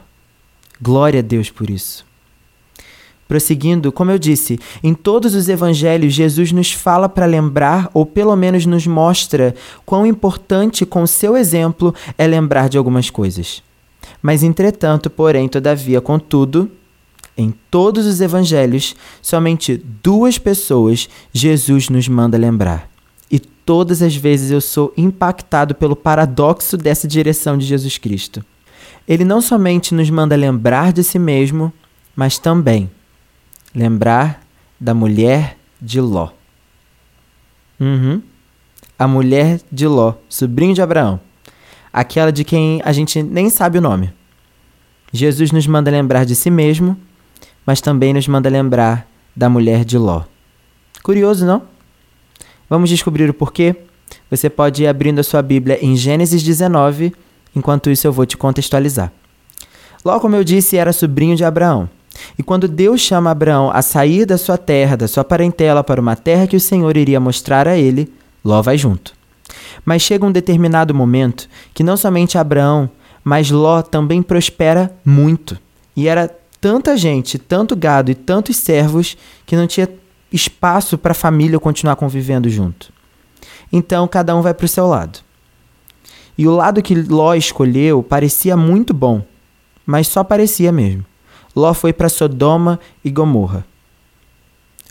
Glória 0.80 1.20
a 1.20 1.22
Deus 1.22 1.50
por 1.50 1.70
isso. 1.70 2.05
Prosseguindo, 3.28 3.90
como 3.90 4.12
eu 4.12 4.18
disse, 4.18 4.58
em 4.82 4.94
todos 4.94 5.34
os 5.34 5.48
evangelhos, 5.48 6.14
Jesus 6.14 6.52
nos 6.52 6.72
fala 6.72 7.08
para 7.08 7.26
lembrar, 7.26 7.90
ou 7.92 8.06
pelo 8.06 8.36
menos 8.36 8.64
nos 8.66 8.86
mostra, 8.86 9.54
quão 9.84 10.06
importante, 10.06 10.86
com 10.86 11.04
seu 11.06 11.36
exemplo, 11.36 11.92
é 12.16 12.26
lembrar 12.26 12.68
de 12.68 12.78
algumas 12.78 13.10
coisas. 13.10 13.62
Mas, 14.22 14.44
entretanto, 14.44 15.10
porém, 15.10 15.48
todavia, 15.48 16.00
contudo, 16.00 16.70
em 17.36 17.52
todos 17.70 18.06
os 18.06 18.20
evangelhos, 18.20 18.94
somente 19.20 19.76
duas 20.02 20.38
pessoas 20.38 21.08
Jesus 21.32 21.88
nos 21.88 22.08
manda 22.08 22.38
lembrar. 22.38 22.88
E 23.30 23.38
todas 23.38 24.02
as 24.02 24.14
vezes 24.14 24.50
eu 24.52 24.60
sou 24.60 24.92
impactado 24.96 25.74
pelo 25.74 25.96
paradoxo 25.96 26.76
dessa 26.76 27.06
direção 27.06 27.58
de 27.58 27.66
Jesus 27.66 27.98
Cristo. 27.98 28.44
Ele 29.06 29.24
não 29.24 29.40
somente 29.40 29.92
nos 29.92 30.08
manda 30.08 30.34
lembrar 30.34 30.92
de 30.92 31.04
si 31.04 31.18
mesmo, 31.18 31.72
mas 32.14 32.38
também 32.38 32.90
lembrar 33.76 34.40
da 34.80 34.94
mulher 34.94 35.58
de 35.80 36.00
Ló. 36.00 36.30
Uhum. 37.78 38.22
A 38.98 39.06
mulher 39.06 39.60
de 39.70 39.86
Ló, 39.86 40.14
sobrinho 40.30 40.74
de 40.74 40.80
Abraão. 40.80 41.20
Aquela 41.92 42.32
de 42.32 42.42
quem 42.42 42.80
a 42.86 42.92
gente 42.92 43.22
nem 43.22 43.50
sabe 43.50 43.76
o 43.76 43.82
nome. 43.82 44.10
Jesus 45.12 45.52
nos 45.52 45.66
manda 45.66 45.90
lembrar 45.90 46.24
de 46.24 46.34
si 46.34 46.50
mesmo, 46.50 46.96
mas 47.66 47.82
também 47.82 48.14
nos 48.14 48.26
manda 48.26 48.48
lembrar 48.48 49.06
da 49.36 49.50
mulher 49.50 49.84
de 49.84 49.98
Ló. 49.98 50.22
Curioso, 51.02 51.44
não? 51.44 51.62
Vamos 52.70 52.88
descobrir 52.88 53.28
o 53.28 53.34
porquê? 53.34 53.76
Você 54.30 54.48
pode 54.48 54.84
ir 54.84 54.86
abrindo 54.86 55.18
a 55.18 55.22
sua 55.22 55.42
Bíblia 55.42 55.78
em 55.84 55.94
Gênesis 55.96 56.42
19, 56.42 57.14
enquanto 57.54 57.90
isso 57.90 58.06
eu 58.06 58.12
vou 58.12 58.24
te 58.24 58.38
contextualizar. 58.38 59.12
Ló, 60.02 60.18
como 60.18 60.34
eu 60.34 60.42
disse, 60.42 60.78
era 60.78 60.94
sobrinho 60.94 61.36
de 61.36 61.44
Abraão. 61.44 61.90
E 62.38 62.42
quando 62.42 62.68
Deus 62.68 63.00
chama 63.00 63.30
Abraão 63.30 63.70
a 63.72 63.82
sair 63.82 64.24
da 64.24 64.38
sua 64.38 64.58
terra, 64.58 64.96
da 64.96 65.08
sua 65.08 65.24
parentela, 65.24 65.82
para 65.82 66.00
uma 66.00 66.16
terra 66.16 66.46
que 66.46 66.56
o 66.56 66.60
Senhor 66.60 66.96
iria 66.96 67.20
mostrar 67.20 67.66
a 67.66 67.76
ele, 67.76 68.12
Ló 68.44 68.62
vai 68.62 68.78
junto. 68.78 69.14
Mas 69.84 70.02
chega 70.02 70.26
um 70.26 70.32
determinado 70.32 70.94
momento 70.94 71.48
que 71.74 71.82
não 71.82 71.96
somente 71.96 72.38
Abraão, 72.38 72.90
mas 73.22 73.50
Ló 73.50 73.82
também 73.82 74.22
prospera 74.22 74.94
muito. 75.04 75.58
E 75.96 76.08
era 76.08 76.28
tanta 76.60 76.96
gente, 76.96 77.38
tanto 77.38 77.76
gado 77.76 78.10
e 78.10 78.14
tantos 78.14 78.56
servos 78.56 79.16
que 79.44 79.56
não 79.56 79.66
tinha 79.66 79.88
espaço 80.32 80.98
para 80.98 81.12
a 81.12 81.14
família 81.14 81.58
continuar 81.58 81.96
convivendo 81.96 82.48
junto. 82.48 82.92
Então 83.72 84.06
cada 84.06 84.34
um 84.34 84.42
vai 84.42 84.54
para 84.54 84.66
o 84.66 84.68
seu 84.68 84.86
lado. 84.86 85.20
E 86.38 86.46
o 86.46 86.54
lado 86.54 86.82
que 86.82 86.94
Ló 86.94 87.34
escolheu 87.34 88.02
parecia 88.02 88.56
muito 88.56 88.92
bom, 88.92 89.22
mas 89.84 90.06
só 90.06 90.22
parecia 90.22 90.70
mesmo. 90.70 91.04
Ló 91.56 91.72
foi 91.72 91.94
para 91.94 92.10
Sodoma 92.10 92.78
e 93.02 93.10
Gomorra. 93.10 93.64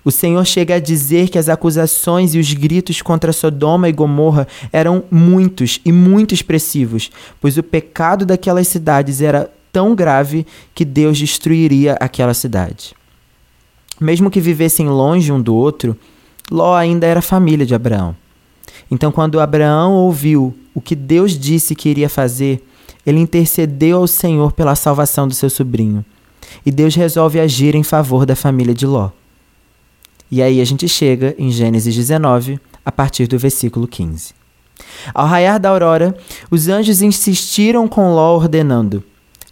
O 0.03 0.11
Senhor 0.11 0.43
chega 0.45 0.75
a 0.75 0.79
dizer 0.79 1.29
que 1.29 1.37
as 1.37 1.47
acusações 1.47 2.33
e 2.33 2.39
os 2.39 2.53
gritos 2.53 3.03
contra 3.03 3.31
Sodoma 3.31 3.87
e 3.87 3.91
Gomorra 3.91 4.47
eram 4.73 5.03
muitos 5.11 5.79
e 5.85 5.91
muito 5.91 6.33
expressivos, 6.33 7.11
pois 7.39 7.57
o 7.57 7.63
pecado 7.63 8.25
daquelas 8.25 8.67
cidades 8.67 9.21
era 9.21 9.49
tão 9.71 9.93
grave 9.93 10.45
que 10.73 10.83
Deus 10.85 11.19
destruiria 11.19 11.97
aquela 11.99 12.33
cidade. 12.33 12.95
Mesmo 13.99 14.31
que 14.31 14.41
vivessem 14.41 14.89
longe 14.89 15.31
um 15.31 15.41
do 15.41 15.55
outro, 15.55 15.95
Ló 16.51 16.75
ainda 16.75 17.07
era 17.07 17.21
família 17.21 17.65
de 17.65 17.73
Abraão. 17.73 18.15
Então, 18.89 19.11
quando 19.11 19.39
Abraão 19.39 19.93
ouviu 19.93 20.55
o 20.73 20.81
que 20.81 20.95
Deus 20.95 21.37
disse 21.37 21.75
que 21.75 21.89
iria 21.89 22.09
fazer, 22.09 22.63
ele 23.05 23.19
intercedeu 23.19 23.97
ao 23.97 24.07
Senhor 24.07 24.51
pela 24.51 24.75
salvação 24.75 25.27
do 25.27 25.33
seu 25.33 25.49
sobrinho 25.49 26.05
e 26.65 26.71
Deus 26.71 26.95
resolve 26.95 27.39
agir 27.39 27.75
em 27.75 27.83
favor 27.83 28.25
da 28.25 28.35
família 28.35 28.73
de 28.73 28.85
Ló. 28.85 29.11
E 30.31 30.41
aí 30.41 30.59
a 30.59 30.65
gente 30.65 30.87
chega 30.87 31.35
em 31.37 31.51
Gênesis 31.51 31.93
19, 31.95 32.59
a 32.83 32.91
partir 32.91 33.27
do 33.27 33.37
versículo 33.37 33.87
15. 33.87 34.33
Ao 35.13 35.27
raiar 35.27 35.59
da 35.59 35.69
aurora, 35.69 36.17
os 36.49 36.67
anjos 36.67 37.01
insistiram 37.01 37.87
com 37.87 38.13
Ló, 38.13 38.35
ordenando: 38.35 39.03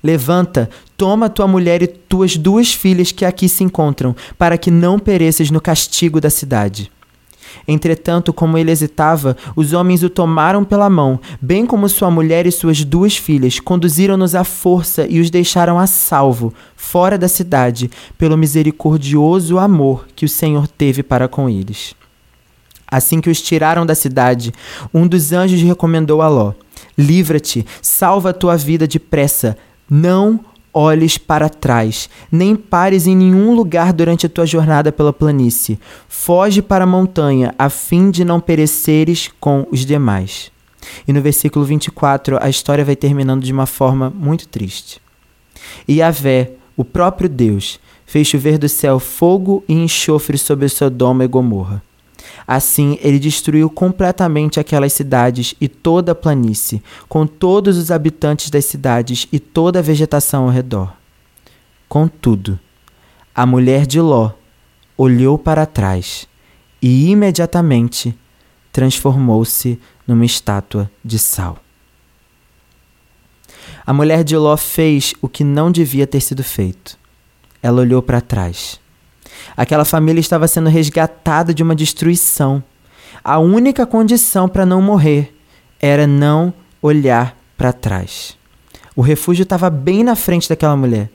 Levanta, 0.03 0.69
toma 0.97 1.29
tua 1.29 1.47
mulher 1.47 1.81
e 1.81 1.87
tuas 1.87 2.35
duas 2.35 2.73
filhas 2.73 3.11
que 3.11 3.23
aqui 3.23 3.47
se 3.47 3.63
encontram, 3.63 4.15
para 4.37 4.57
que 4.57 4.71
não 4.71 4.99
pereças 4.99 5.49
no 5.49 5.61
castigo 5.61 6.19
da 6.19 6.29
cidade. 6.29 6.91
Entretanto, 7.67 8.33
como 8.33 8.57
ele 8.57 8.71
hesitava, 8.71 9.35
os 9.55 9.73
homens 9.73 10.03
o 10.03 10.09
tomaram 10.09 10.63
pela 10.63 10.89
mão, 10.89 11.19
bem 11.41 11.65
como 11.65 11.89
sua 11.89 12.11
mulher 12.11 12.45
e 12.45 12.51
suas 12.51 12.83
duas 12.83 13.17
filhas, 13.17 13.59
conduziram-nos 13.59 14.35
à 14.35 14.43
força 14.43 15.05
e 15.09 15.19
os 15.19 15.29
deixaram 15.29 15.79
a 15.79 15.87
salvo, 15.87 16.53
fora 16.75 17.17
da 17.17 17.27
cidade, 17.27 17.89
pelo 18.17 18.37
misericordioso 18.37 19.57
amor 19.57 20.07
que 20.15 20.25
o 20.25 20.29
Senhor 20.29 20.67
teve 20.67 21.03
para 21.03 21.27
com 21.27 21.49
eles. 21.49 21.95
Assim 22.87 23.19
que 23.19 23.29
os 23.29 23.41
tiraram 23.41 23.85
da 23.85 23.95
cidade, 23.95 24.53
um 24.93 25.07
dos 25.07 25.31
anjos 25.31 25.61
recomendou 25.61 26.21
a 26.21 26.27
Ló: 26.27 26.53
Livra-te, 26.97 27.65
salva 27.81 28.29
a 28.29 28.33
tua 28.33 28.55
vida 28.55 28.87
depressa, 28.87 29.57
não 29.89 30.39
olhes 30.73 31.17
para 31.17 31.49
trás, 31.49 32.09
nem 32.31 32.55
pares 32.55 33.05
em 33.05 33.15
nenhum 33.15 33.53
lugar 33.53 33.93
durante 33.93 34.25
a 34.25 34.29
tua 34.29 34.45
jornada 34.45 34.91
pela 34.91 35.13
planície. 35.13 35.79
Foge 36.07 36.61
para 36.61 36.83
a 36.85 36.87
montanha, 36.87 37.53
a 37.57 37.69
fim 37.69 38.09
de 38.09 38.25
não 38.25 38.39
pereceres 38.39 39.29
com 39.39 39.67
os 39.71 39.85
demais. 39.85 40.51
E 41.07 41.13
no 41.13 41.21
versículo 41.21 41.63
24, 41.63 42.37
a 42.41 42.49
história 42.49 42.83
vai 42.83 42.95
terminando 42.95 43.43
de 43.43 43.53
uma 43.53 43.65
forma 43.65 44.09
muito 44.09 44.47
triste. 44.47 44.99
E 45.87 45.95
Yahvé, 45.99 46.51
o 46.75 46.83
próprio 46.83 47.29
Deus, 47.29 47.79
fez 48.05 48.27
chover 48.27 48.57
do 48.57 48.67
céu 48.67 48.99
fogo 48.99 49.63
e 49.67 49.73
enxofre 49.73 50.37
sobre 50.37 50.67
Sodoma 50.67 51.23
e 51.23 51.27
Gomorra. 51.27 51.81
Assim, 52.45 52.97
ele 53.01 53.19
destruiu 53.19 53.69
completamente 53.69 54.59
aquelas 54.59 54.93
cidades 54.93 55.55
e 55.59 55.67
toda 55.67 56.11
a 56.11 56.15
planície, 56.15 56.83
com 57.07 57.25
todos 57.25 57.77
os 57.77 57.89
habitantes 57.89 58.49
das 58.49 58.65
cidades 58.65 59.27
e 59.31 59.39
toda 59.39 59.79
a 59.79 59.81
vegetação 59.81 60.43
ao 60.43 60.49
redor. 60.49 60.93
Contudo, 61.87 62.59
a 63.33 63.45
mulher 63.45 63.85
de 63.85 64.01
Ló 64.01 64.31
olhou 64.97 65.37
para 65.37 65.65
trás 65.65 66.27
e 66.81 67.09
imediatamente 67.09 68.17
transformou-se 68.71 69.79
numa 70.07 70.25
estátua 70.25 70.89
de 71.03 71.17
sal. 71.17 71.59
A 73.85 73.93
mulher 73.93 74.23
de 74.23 74.35
Ló 74.35 74.55
fez 74.57 75.13
o 75.21 75.29
que 75.29 75.43
não 75.43 75.71
devia 75.71 76.07
ter 76.07 76.21
sido 76.21 76.43
feito. 76.43 76.97
Ela 77.61 77.81
olhou 77.81 78.01
para 78.01 78.21
trás 78.21 78.79
Aquela 79.55 79.85
família 79.85 80.19
estava 80.19 80.47
sendo 80.47 80.69
resgatada 80.69 81.53
de 81.53 81.63
uma 81.63 81.75
destruição. 81.75 82.63
A 83.23 83.39
única 83.39 83.85
condição 83.85 84.47
para 84.49 84.65
não 84.65 84.81
morrer 84.81 85.33
era 85.79 86.07
não 86.07 86.53
olhar 86.81 87.37
para 87.57 87.71
trás. 87.73 88.37
O 88.95 89.01
refúgio 89.01 89.43
estava 89.43 89.69
bem 89.69 90.03
na 90.03 90.15
frente 90.15 90.49
daquela 90.49 90.75
mulher 90.75 91.09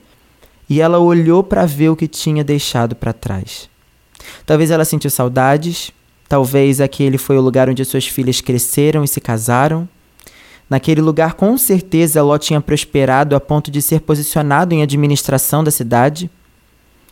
e 0.69 0.81
ela 0.81 0.99
olhou 0.99 1.43
para 1.43 1.65
ver 1.65 1.89
o 1.89 1.95
que 1.95 2.07
tinha 2.07 2.43
deixado 2.43 2.95
para 2.95 3.13
trás. 3.13 3.69
Talvez 4.45 4.69
ela 4.69 4.85
sentiu 4.85 5.09
saudades, 5.09 5.91
talvez 6.27 6.79
aquele 6.79 7.17
foi 7.17 7.37
o 7.37 7.41
lugar 7.41 7.69
onde 7.69 7.83
suas 7.85 8.07
filhas 8.07 8.41
cresceram 8.41 9.03
e 9.03 9.07
se 9.07 9.19
casaram. 9.19 9.87
Naquele 10.69 11.01
lugar, 11.01 11.33
com 11.33 11.57
certeza, 11.57 12.21
Ló 12.21 12.37
tinha 12.37 12.61
prosperado 12.61 13.35
a 13.35 13.39
ponto 13.39 13.71
de 13.71 13.81
ser 13.81 14.01
posicionado 14.01 14.75
em 14.75 14.83
administração 14.83 15.63
da 15.63 15.71
cidade. 15.71 16.29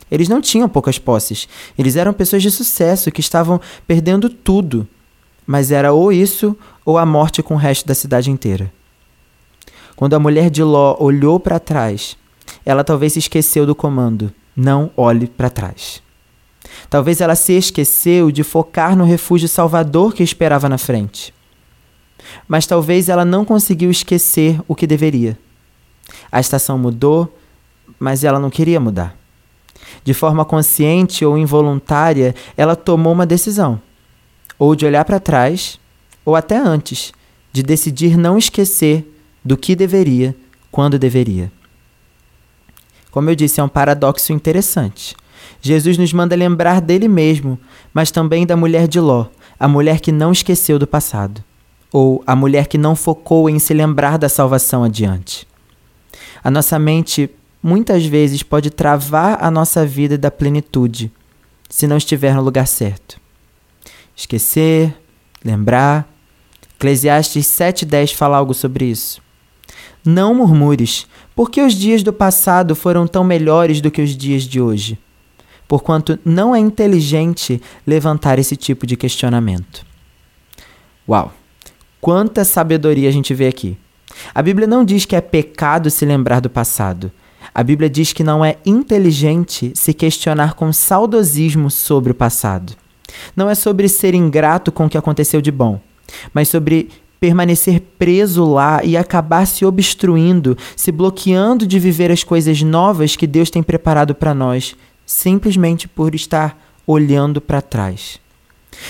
Eles 0.10 0.30
não 0.30 0.42
tinham 0.42 0.70
poucas 0.70 0.98
posses. 0.98 1.48
Eles 1.78 1.96
eram 1.96 2.14
pessoas 2.14 2.42
de 2.42 2.52
sucesso 2.52 3.12
que 3.12 3.22
estavam 3.22 3.60
perdendo 3.86 4.30
tudo. 4.30 4.88
Mas 5.46 5.72
era 5.72 5.94
ou 5.94 6.12
isso 6.12 6.56
ou 6.86 6.98
a 6.98 7.06
morte 7.06 7.44
com 7.44 7.54
o 7.54 7.58
resto 7.58 7.86
da 7.86 7.96
cidade 7.96 8.32
inteira. 8.32 8.72
Quando 9.96 10.14
a 10.14 10.20
mulher 10.20 10.50
de 10.50 10.64
Ló 10.64 10.96
olhou 11.00 11.40
para 11.40 11.60
trás, 11.60 12.18
ela 12.66 12.84
talvez 12.84 13.14
se 13.14 13.20
esqueceu 13.20 13.66
do 13.66 13.74
comando: 13.74 14.32
não 14.56 14.92
olhe 14.96 15.28
para 15.28 15.50
trás. 15.50 16.02
Talvez 16.90 17.22
ela 17.22 17.36
se 17.36 17.54
esqueceu 17.54 18.32
de 18.32 18.44
focar 18.44 18.96
no 18.96 19.06
refúgio 19.06 19.48
salvador 19.48 20.14
que 20.14 20.24
esperava 20.24 20.70
na 20.70 20.78
frente. 20.78 21.34
Mas 22.48 22.66
talvez 22.66 23.10
ela 23.10 23.26
não 23.26 23.46
conseguiu 23.46 23.90
esquecer 23.90 24.60
o 24.68 24.76
que 24.76 24.86
deveria. 24.86 25.38
A 26.32 26.40
estação 26.40 26.78
mudou, 26.78 27.36
mas 28.00 28.24
ela 28.24 28.40
não 28.40 28.50
queria 28.50 28.80
mudar. 28.80 29.16
De 30.04 30.14
forma 30.14 30.46
consciente 30.46 31.26
ou 31.26 31.38
involuntária, 31.38 32.34
ela 32.56 32.76
tomou 32.76 33.14
uma 33.14 33.26
decisão: 33.26 33.82
ou 34.58 34.76
de 34.76 34.86
olhar 34.86 35.06
para 35.06 35.20
trás, 35.20 35.80
ou 36.26 36.36
até 36.36 36.58
antes, 36.58 37.12
de 37.52 37.64
decidir 37.64 38.18
não 38.18 38.38
esquecer 38.38 39.06
do 39.44 39.58
que 39.58 39.76
deveria 39.76 40.36
quando 40.72 41.00
deveria. 41.00 41.52
Como 43.12 43.30
eu 43.30 43.36
disse, 43.36 43.60
é 43.60 43.64
um 43.64 43.70
paradoxo 43.70 44.34
interessante. 44.34 45.16
Jesus 45.62 45.98
nos 45.98 46.14
manda 46.14 46.36
lembrar 46.36 46.82
dele 46.82 47.08
mesmo, 47.08 47.60
mas 47.94 48.12
também 48.12 48.46
da 48.46 48.56
mulher 48.56 48.88
de 48.88 49.00
Ló, 49.00 49.28
a 49.60 49.68
mulher 49.68 50.00
que 50.00 50.12
não 50.12 50.32
esqueceu 50.32 50.78
do 50.78 50.86
passado 50.86 51.44
ou 51.92 52.24
a 52.28 52.36
mulher 52.36 52.68
que 52.68 52.78
não 52.78 52.96
focou 52.96 53.50
em 53.50 53.60
se 53.60 53.74
lembrar 53.74 54.18
da 54.18 54.30
salvação 54.30 54.84
adiante. 54.84 55.48
A 56.44 56.52
nossa 56.52 56.78
mente 56.78 57.30
muitas 57.62 58.06
vezes 58.06 58.44
pode 58.44 58.70
travar 58.70 59.38
a 59.42 59.52
nossa 59.52 59.86
vida 59.86 60.18
da 60.18 60.32
plenitude 60.32 61.12
se 61.70 61.88
não 61.88 61.98
estiver 61.98 62.34
no 62.34 62.42
lugar 62.42 62.68
certo. 62.68 63.20
Esquecer, 64.16 64.96
lembrar. 65.44 66.08
Eclesiastes 66.76 67.46
7,10 67.46 68.14
fala 68.14 68.38
algo 68.38 68.54
sobre 68.54 68.86
isso. 68.86 69.22
Não 70.06 70.34
murmures, 70.34 71.08
porque 71.36 71.62
os 71.62 71.74
dias 71.74 72.04
do 72.04 72.14
passado 72.14 72.76
foram 72.76 73.08
tão 73.08 73.24
melhores 73.24 73.82
do 73.82 73.92
que 73.92 74.02
os 74.02 74.16
dias 74.16 74.44
de 74.44 74.62
hoje, 74.62 74.98
porquanto 75.68 76.18
não 76.24 76.56
é 76.56 76.60
inteligente 76.60 77.62
levantar 77.86 78.40
esse 78.40 78.56
tipo 78.56 78.88
de 78.88 78.96
questionamento. 78.96 79.86
Uau! 81.08 81.34
Quanta 82.00 82.46
sabedoria 82.46 83.10
a 83.10 83.12
gente 83.12 83.34
vê 83.34 83.48
aqui. 83.48 83.78
A 84.34 84.42
Bíblia 84.42 84.68
não 84.68 84.86
diz 84.86 85.04
que 85.06 85.16
é 85.16 85.22
pecado 85.22 85.90
se 85.90 86.06
lembrar 86.06 86.40
do 86.40 86.50
passado. 86.50 87.12
A 87.54 87.64
Bíblia 87.64 87.90
diz 87.90 88.14
que 88.14 88.24
não 88.24 88.44
é 88.44 88.58
inteligente 88.66 89.72
se 89.76 89.94
questionar 89.94 90.54
com 90.54 90.72
saudosismo 90.72 91.70
sobre 91.70 92.12
o 92.12 92.16
passado. 92.16 92.74
Não 93.36 93.50
é 93.50 93.56
sobre 93.56 93.88
ser 93.88 94.14
ingrato 94.14 94.72
com 94.72 94.86
o 94.86 94.90
que 94.90 94.98
aconteceu 94.98 95.42
de 95.42 95.52
bom, 95.52 95.80
mas 96.34 96.50
sobre 96.50 96.90
permanecer 97.20 97.82
preso 97.98 98.46
lá 98.46 98.84
e 98.84 98.96
acabar 98.96 99.46
se 99.48 99.66
obstruindo, 99.66 100.58
se 100.76 100.92
bloqueando 100.92 101.66
de 101.66 101.80
viver 101.80 102.12
as 102.12 102.24
coisas 102.24 102.62
novas 102.62 103.16
que 103.16 103.26
Deus 103.26 103.50
tem 103.50 103.64
preparado 103.64 104.14
para 104.14 104.34
nós, 104.34 104.76
simplesmente 105.06 105.88
por 105.88 106.14
estar 106.14 106.58
olhando 106.86 107.42
para 107.42 107.62
trás. 107.62 108.20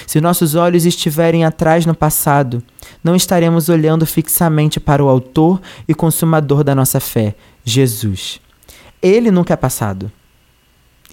Se 0.06 0.20
nossos 0.20 0.56
olhos 0.56 0.86
estiverem 0.86 1.46
atrás 1.46 1.86
no 1.86 1.96
passado, 1.96 2.62
não 3.04 3.16
estaremos 3.16 3.70
olhando 3.70 4.06
fixamente 4.06 4.80
para 4.80 5.04
o 5.04 5.08
Autor 5.08 5.62
e 5.88 5.94
Consumador 5.94 6.64
da 6.64 6.76
nossa 6.76 7.00
fé, 7.00 7.36
Jesus. 7.64 8.42
Ele 9.02 9.32
nunca 9.32 9.54
é 9.54 9.58
passado. 9.58 10.12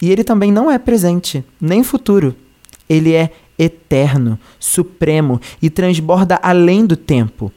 E 0.01 0.11
ele 0.11 0.25
também 0.25 0.51
não 0.51 0.71
é 0.71 0.79
presente, 0.79 1.45
nem 1.61 1.83
futuro. 1.83 2.35
Ele 2.89 3.15
é 3.15 3.31
eterno, 3.59 4.39
supremo 4.59 5.41
e 5.63 5.71
transborda 5.71 6.39
além 6.43 6.85
do 6.85 6.97
tempo. 6.97 7.53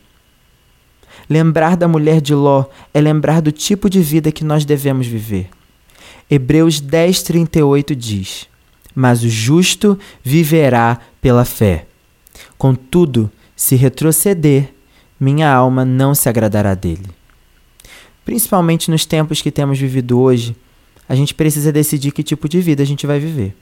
Lembrar 1.30 1.76
da 1.76 1.88
mulher 1.88 2.22
de 2.22 2.34
Ló 2.34 2.66
é 2.94 3.02
lembrar 3.02 3.42
do 3.42 3.52
tipo 3.52 3.90
de 3.90 4.02
vida 4.02 4.32
que 4.32 4.44
nós 4.44 4.63
devemos 4.63 5.08
viver. 5.08 5.50
Hebreus 6.30 6.82
10:38 6.82 7.96
diz: 7.96 8.48
mas 8.98 9.24
o 9.24 9.30
justo 9.30 9.96
viverá 10.24 11.00
pela 11.22 11.46
fé. 11.46 11.86
Contudo, 12.58 13.30
se 13.56 13.76
retroceder, 13.76 14.74
minha 15.20 15.54
alma 15.54 15.86
não 15.86 16.16
se 16.16 16.28
agradará 16.28 16.74
dele. 16.74 17.06
Principalmente 18.28 18.92
nos 18.92 19.06
tempos 19.06 19.42
que 19.42 19.50
temos 19.50 19.80
vivido 19.80 20.20
hoje, 20.20 20.54
a 21.08 21.16
gente 21.16 21.34
precisa 21.34 21.72
decidir 21.72 22.12
que 22.12 22.22
tipo 22.22 22.50
de 22.50 22.60
vida 22.60 22.84
a 22.84 22.86
gente 22.86 23.08
vai 23.08 23.22
viver. 23.22 23.56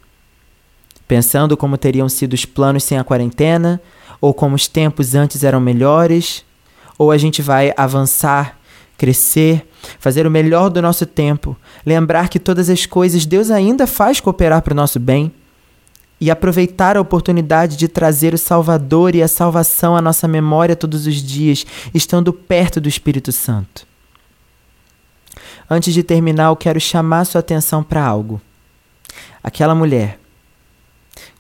Pensando 1.08 1.56
como 1.56 1.78
teriam 1.78 2.10
sido 2.10 2.34
os 2.34 2.46
planos 2.46 2.84
sem 2.84 2.98
a 2.98 3.04
quarentena, 3.04 3.80
ou 4.20 4.34
como 4.34 4.56
os 4.56 4.68
tempos 4.68 5.14
antes 5.14 5.44
eram 5.44 5.60
melhores, 5.60 6.44
ou 6.98 7.12
a 7.12 7.18
gente 7.20 7.44
vai 7.44 7.76
avançar 7.78 8.60
crescer, 8.98 9.70
fazer 10.00 10.26
o 10.26 10.32
melhor 10.32 10.72
do 10.72 10.82
nosso 10.82 11.06
tempo, 11.06 11.56
lembrar 11.86 12.28
que 12.28 12.40
todas 12.40 12.68
as 12.68 12.88
coisas 12.88 13.24
Deus 13.24 13.52
ainda 13.52 13.86
faz 13.86 14.20
cooperar 14.20 14.64
para 14.64 14.74
o 14.74 14.76
nosso 14.76 15.00
bem 15.00 15.32
e 16.20 16.32
aproveitar 16.32 16.98
a 16.98 17.02
oportunidade 17.02 17.78
de 17.78 17.88
trazer 17.88 18.34
o 18.34 18.38
Salvador 18.40 19.14
e 19.14 19.22
a 19.22 19.28
salvação 19.28 19.96
à 19.96 20.02
nossa 20.02 20.28
memória 20.28 20.76
todos 20.76 21.06
os 21.06 21.22
dias, 21.22 21.68
estando 21.94 22.34
perto 22.34 22.82
do 22.82 22.90
Espírito 22.90 23.32
Santo. 23.32 23.86
Antes 25.70 25.94
de 25.94 26.04
terminar, 26.04 26.46
eu 26.50 26.56
quero 26.56 26.80
chamar 26.80 27.26
sua 27.26 27.40
atenção 27.40 27.84
para 27.84 28.06
algo. 28.06 28.40
Aquela 29.44 29.74
mulher, 29.74 30.20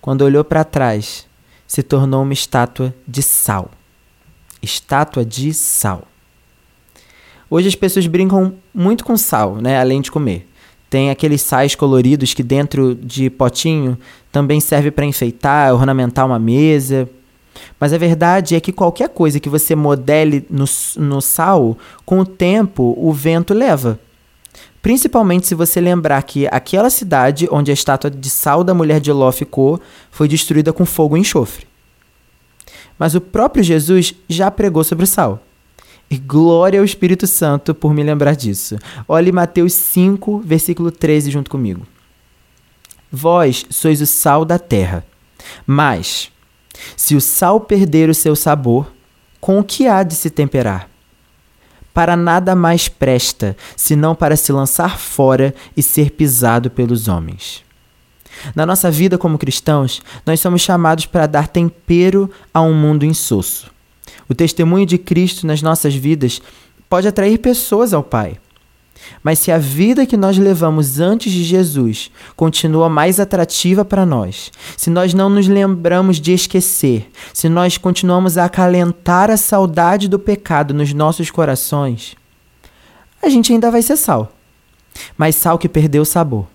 quando 0.01 0.23
olhou 0.23 0.43
para 0.43 0.63
trás, 0.63 1.27
se 1.67 1.83
tornou 1.83 2.23
uma 2.23 2.33
estátua 2.33 2.93
de 3.07 3.21
sal. 3.21 3.69
Estátua 4.61 5.23
de 5.23 5.53
sal. 5.53 6.07
Hoje 7.49 7.67
as 7.67 7.75
pessoas 7.75 8.07
brincam 8.07 8.55
muito 8.73 9.05
com 9.05 9.15
sal, 9.15 9.57
né? 9.57 9.79
Além 9.79 10.01
de 10.01 10.11
comer. 10.11 10.47
Tem 10.89 11.11
aqueles 11.11 11.41
sais 11.41 11.75
coloridos 11.75 12.33
que 12.33 12.41
dentro 12.41 12.95
de 12.95 13.29
potinho 13.29 13.97
também 14.31 14.59
serve 14.59 14.89
para 14.89 15.05
enfeitar, 15.05 15.73
ornamentar 15.73 16.25
uma 16.25 16.39
mesa. 16.39 17.07
Mas 17.79 17.93
a 17.93 17.97
verdade 17.97 18.55
é 18.55 18.59
que 18.59 18.71
qualquer 18.71 19.09
coisa 19.09 19.39
que 19.39 19.49
você 19.49 19.75
modele 19.75 20.45
no, 20.49 20.65
no 20.97 21.21
sal, 21.21 21.77
com 22.05 22.19
o 22.19 22.25
tempo 22.25 22.95
o 22.97 23.13
vento 23.13 23.53
leva. 23.53 23.99
Principalmente 24.85 25.47
se 25.47 25.55
você 25.55 25.81
lembrar 25.81 26.21
que 26.21 26.45
aquela 26.51 26.91
cidade 26.91 27.47
onde 27.51 27.71
a 27.71 27.73
estátua 27.73 28.07
de 28.07 28.29
sal 28.29 28.63
da 28.63 28.71
mulher 28.71 28.99
de 28.99 29.11
Ló 29.11 29.31
ficou 29.31 29.81
foi 30.11 30.27
destruída 30.27 30.71
com 30.71 30.85
fogo 30.85 31.17
e 31.17 31.19
enxofre. 31.19 31.65
Mas 32.95 33.15
o 33.15 33.19
próprio 33.19 33.63
Jesus 33.63 34.13
já 34.29 34.51
pregou 34.51 34.83
sobre 34.83 35.03
o 35.03 35.07
sal. 35.07 35.43
E 36.07 36.19
glória 36.19 36.79
ao 36.79 36.85
Espírito 36.85 37.25
Santo 37.25 37.73
por 37.73 37.95
me 37.95 38.03
lembrar 38.03 38.35
disso. 38.35 38.77
Olhe 39.07 39.31
Mateus 39.31 39.73
5, 39.73 40.41
versículo 40.45 40.91
13 40.91 41.31
junto 41.31 41.49
comigo. 41.49 41.81
Vós 43.11 43.65
sois 43.71 44.01
o 44.01 44.05
sal 44.05 44.45
da 44.45 44.59
terra. 44.59 45.03
Mas, 45.65 46.31
se 46.95 47.15
o 47.15 47.21
sal 47.21 47.59
perder 47.59 48.07
o 48.07 48.13
seu 48.13 48.35
sabor, 48.35 48.93
com 49.41 49.57
o 49.57 49.63
que 49.63 49.87
há 49.87 50.03
de 50.03 50.13
se 50.13 50.29
temperar? 50.29 50.87
Para 51.95 52.17
nada 52.17 52.57
mais 52.57 52.89
presta, 52.89 53.55
senão 53.73 54.13
para 54.13 54.35
se 54.35 54.51
lançar 54.51 54.99
fora 54.99 55.55
e 55.77 55.81
ser 55.81 56.11
pisado 56.11 56.69
pelos 56.69 57.07
homens. 57.07 57.63
Na 58.53 58.65
nossa 58.65 58.91
vida 58.91 59.17
como 59.17 59.37
cristãos, 59.37 60.01
nós 60.25 60.41
somos 60.41 60.61
chamados 60.61 61.05
para 61.05 61.25
dar 61.25 61.47
tempero 61.47 62.29
a 62.53 62.61
um 62.61 62.73
mundo 62.73 63.05
insosso. 63.05 63.71
O 64.27 64.35
testemunho 64.35 64.85
de 64.85 64.97
Cristo 64.97 65.47
nas 65.47 65.61
nossas 65.61 65.95
vidas 65.95 66.41
pode 66.89 67.07
atrair 67.07 67.37
pessoas 67.37 67.93
ao 67.93 68.03
Pai. 68.03 68.39
Mas 69.23 69.39
se 69.39 69.51
a 69.51 69.57
vida 69.57 70.05
que 70.05 70.15
nós 70.15 70.37
levamos 70.37 70.99
antes 70.99 71.31
de 71.31 71.43
Jesus 71.43 72.11
continua 72.35 72.89
mais 72.89 73.19
atrativa 73.19 73.83
para 73.83 74.05
nós, 74.05 74.51
se 74.77 74.89
nós 74.89 75.13
não 75.13 75.29
nos 75.29 75.47
lembramos 75.47 76.19
de 76.19 76.33
esquecer, 76.33 77.09
se 77.33 77.49
nós 77.49 77.77
continuamos 77.77 78.37
a 78.37 78.45
acalentar 78.45 79.31
a 79.31 79.37
saudade 79.37 80.07
do 80.07 80.19
pecado 80.19 80.73
nos 80.73 80.93
nossos 80.93 81.31
corações, 81.31 82.15
a 83.21 83.29
gente 83.29 83.51
ainda 83.51 83.71
vai 83.71 83.81
ser 83.81 83.97
sal. 83.97 84.31
Mas 85.17 85.35
sal 85.35 85.57
que 85.57 85.67
perdeu 85.67 86.03
o 86.03 86.05
sabor. 86.05 86.47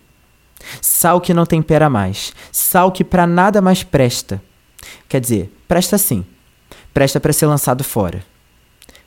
Sal 0.81 1.21
que 1.21 1.35
não 1.35 1.47
tempera 1.47 1.89
mais, 1.89 2.33
sal 2.53 2.93
que 2.93 3.03
para 3.03 3.27
nada 3.27 3.61
mais 3.61 3.83
presta. 3.83 4.41
Quer 5.09 5.21
dizer, 5.21 5.53
presta 5.67 5.99
sim. 5.99 6.25
Presta 6.93 7.19
para 7.19 7.33
ser 7.33 7.47
lançado 7.47 7.83
fora. 7.83 8.23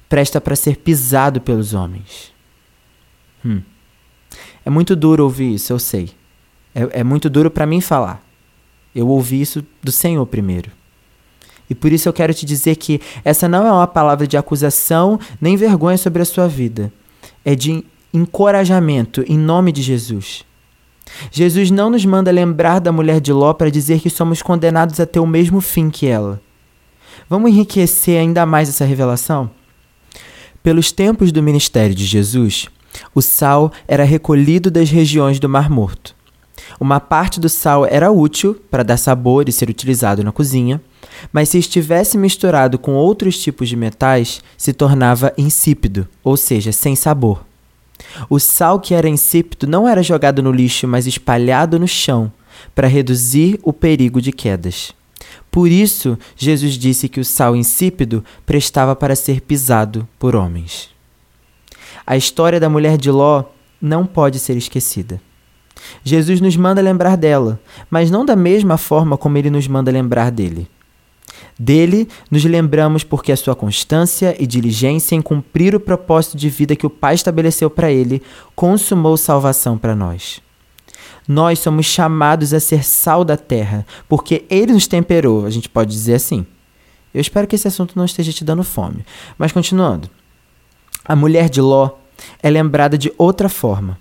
Presta 0.10 0.42
para 0.42 0.56
ser 0.56 0.78
pisado 0.78 1.40
pelos 1.40 1.74
homens. 1.74 2.33
Hum. 3.46 3.62
É 4.66 4.70
muito 4.70 4.96
duro 4.96 5.24
ouvir 5.24 5.54
isso, 5.56 5.74
eu 5.74 5.80
sei. 5.80 6.12
É, 6.74 7.02
é 7.02 7.04
muito 7.04 7.30
duro 7.30 7.52
para 7.52 7.66
mim 7.66 7.82
falar. 7.82 8.24
Eu 8.96 9.08
ouvi 9.08 9.42
isso 9.42 9.66
do 9.82 9.92
Senhor 9.92 10.26
primeiro. 10.26 10.72
E 11.70 11.76
por 11.76 11.92
isso 11.92 12.08
eu 12.08 12.14
quero 12.14 12.34
te 12.34 12.46
dizer 12.46 12.76
que 12.76 13.02
essa 13.24 13.48
não 13.48 13.66
é 13.66 13.72
uma 13.72 13.88
palavra 13.88 14.28
de 14.28 14.38
acusação 14.38 15.20
nem 15.40 15.56
vergonha 15.56 15.98
sobre 15.98 16.22
a 16.22 16.26
sua 16.26 16.48
vida. 16.48 16.92
É 17.44 17.56
de 17.56 17.84
encorajamento 18.14 19.24
em 19.28 19.38
nome 19.38 19.72
de 19.72 19.82
Jesus. 19.82 20.46
Jesus 21.32 21.72
não 21.72 21.90
nos 21.90 22.06
manda 22.06 22.32
lembrar 22.32 22.80
da 22.80 22.92
mulher 22.92 23.20
de 23.20 23.34
Ló 23.34 23.54
para 23.54 23.72
dizer 23.72 24.00
que 24.00 24.10
somos 24.10 24.42
condenados 24.42 25.00
a 25.00 25.06
ter 25.06 25.20
o 25.20 25.28
mesmo 25.28 25.62
fim 25.62 25.90
que 25.90 26.08
ela. 26.08 26.42
Vamos 27.30 27.52
enriquecer 27.52 28.20
ainda 28.20 28.46
mais 28.46 28.70
essa 28.70 28.86
revelação? 28.86 29.50
Pelos 30.62 30.92
tempos 30.92 31.32
do 31.32 31.44
ministério 31.44 31.96
de 31.96 32.06
Jesus, 32.06 32.70
o 33.14 33.22
sal 33.22 33.72
era 33.88 34.04
recolhido 34.04 34.70
das 34.70 34.90
regiões 34.90 35.40
do 35.40 35.50
Mar 35.50 35.70
Morto. 35.70 36.16
Uma 36.80 37.00
parte 37.00 37.40
do 37.40 37.50
sal 37.50 37.86
era 37.86 38.12
útil 38.12 38.56
para 38.70 38.84
dar 38.84 38.98
sabor 38.98 39.48
e 39.48 39.52
ser 39.52 39.70
utilizado 39.70 40.24
na 40.24 40.32
cozinha, 40.32 40.82
mas 41.32 41.50
se 41.50 41.58
estivesse 41.58 42.18
misturado 42.18 42.78
com 42.78 42.94
outros 42.94 43.38
tipos 43.40 43.70
de 43.70 43.76
metais, 43.76 44.42
se 44.58 44.74
tornava 44.74 45.34
insípido, 45.38 46.08
ou 46.24 46.36
seja, 46.36 46.72
sem 46.72 46.96
sabor. 46.96 47.44
O 48.30 48.40
sal 48.40 48.80
que 48.80 48.94
era 48.94 49.08
insípido 49.10 49.68
não 49.68 49.88
era 49.88 50.04
jogado 50.04 50.42
no 50.42 50.52
lixo, 50.52 50.88
mas 50.88 51.08
espalhado 51.08 51.80
no 51.80 51.88
chão, 51.88 52.32
para 52.76 52.88
reduzir 52.88 53.60
o 53.64 53.72
perigo 53.72 54.22
de 54.22 54.32
quedas. 54.32 54.94
Por 55.50 55.70
isso, 55.70 56.18
Jesus 56.36 56.74
disse 56.74 57.08
que 57.08 57.20
o 57.20 57.26
sal 57.26 57.56
insípido 57.56 58.24
prestava 58.46 58.96
para 58.96 59.16
ser 59.16 59.42
pisado 59.42 60.08
por 60.18 60.36
homens. 60.36 60.93
A 62.06 62.18
história 62.18 62.60
da 62.60 62.70
mulher 62.70 62.98
de 62.98 63.10
Ló 63.10 63.44
não 63.82 64.06
pode 64.06 64.40
ser 64.40 64.58
esquecida. 64.58 65.22
Jesus 66.04 66.40
nos 66.40 66.56
manda 66.56 66.82
lembrar 66.82 67.18
dela, 67.18 67.60
mas 67.90 68.10
não 68.12 68.26
da 68.26 68.36
mesma 68.36 68.78
forma 68.78 69.18
como 69.18 69.38
ele 69.38 69.50
nos 69.50 69.68
manda 69.68 69.92
lembrar 69.92 70.32
dele. 70.32 70.68
Dele 71.58 72.08
nos 72.32 72.44
lembramos 72.44 73.04
porque 73.04 73.32
a 73.32 73.38
sua 73.38 73.56
constância 73.56 74.36
e 74.40 74.48
diligência 74.48 75.16
em 75.16 75.22
cumprir 75.22 75.76
o 75.76 75.80
propósito 75.80 76.38
de 76.38 76.50
vida 76.50 76.76
que 76.76 76.86
o 76.86 76.90
Pai 76.90 77.16
estabeleceu 77.16 77.70
para 77.70 77.92
ele 77.92 78.22
consumou 78.56 79.18
salvação 79.18 79.78
para 79.78 79.96
nós. 79.96 80.42
Nós 81.28 81.60
somos 81.60 81.86
chamados 81.86 82.54
a 82.54 82.60
ser 82.60 82.84
sal 82.84 83.24
da 83.24 83.38
terra, 83.38 83.86
porque 84.10 84.44
ele 84.50 84.74
nos 84.74 84.88
temperou, 84.88 85.46
a 85.46 85.50
gente 85.50 85.70
pode 85.70 85.92
dizer 85.92 86.16
assim. 86.16 86.46
Eu 87.14 87.22
espero 87.22 87.48
que 87.48 87.56
esse 87.56 87.68
assunto 87.68 87.96
não 87.96 88.06
esteja 88.06 88.34
te 88.34 88.44
dando 88.44 88.64
fome. 88.64 89.06
Mas 89.38 89.52
continuando. 89.52 90.10
A 91.06 91.16
mulher 91.16 91.50
de 91.50 91.60
Ló 91.60 91.98
é 92.42 92.50
lembrada 92.50 92.98
de 92.98 93.12
outra 93.18 93.50
forma, 93.50 94.00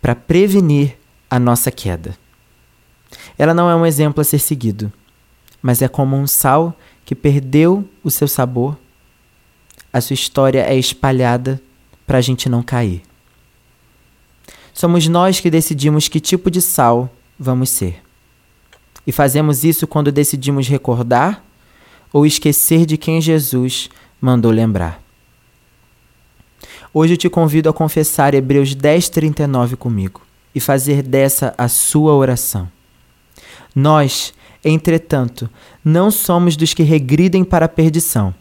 para 0.00 0.14
prevenir 0.14 0.96
a 1.30 1.38
nossa 1.38 1.70
queda. 1.70 2.16
Ela 3.38 3.54
não 3.54 3.70
é 3.70 3.74
um 3.74 3.86
exemplo 3.86 4.20
a 4.20 4.24
ser 4.24 4.38
seguido, 4.38 4.92
mas 5.62 5.80
é 5.80 5.88
como 5.88 6.16
um 6.16 6.26
sal 6.26 6.76
que 7.04 7.14
perdeu 7.14 7.88
o 8.04 8.10
seu 8.10 8.28
sabor. 8.28 8.76
A 9.92 10.00
sua 10.00 10.14
história 10.14 10.60
é 10.60 10.76
espalhada 10.76 11.60
para 12.06 12.18
a 12.18 12.20
gente 12.20 12.48
não 12.48 12.62
cair. 12.62 13.02
Somos 14.74 15.08
nós 15.08 15.40
que 15.40 15.50
decidimos 15.50 16.08
que 16.08 16.20
tipo 16.20 16.50
de 16.50 16.60
sal 16.60 17.10
vamos 17.38 17.70
ser. 17.70 18.02
E 19.06 19.12
fazemos 19.12 19.64
isso 19.64 19.86
quando 19.86 20.12
decidimos 20.12 20.68
recordar 20.68 21.42
ou 22.12 22.26
esquecer 22.26 22.84
de 22.84 22.96
quem 22.96 23.20
Jesus 23.20 23.88
mandou 24.20 24.50
lembrar. 24.50 25.07
Hoje 27.00 27.12
eu 27.12 27.16
te 27.16 27.30
convido 27.30 27.68
a 27.68 27.72
confessar 27.72 28.34
Hebreus 28.34 28.74
10:39 28.74 29.76
comigo 29.76 30.20
e 30.52 30.58
fazer 30.58 31.00
dessa 31.00 31.54
a 31.56 31.68
sua 31.68 32.12
oração. 32.12 32.68
Nós, 33.72 34.34
entretanto, 34.64 35.48
não 35.84 36.10
somos 36.10 36.56
dos 36.56 36.74
que 36.74 36.82
regridem 36.82 37.44
para 37.44 37.66
a 37.66 37.68
perdição, 37.68 38.34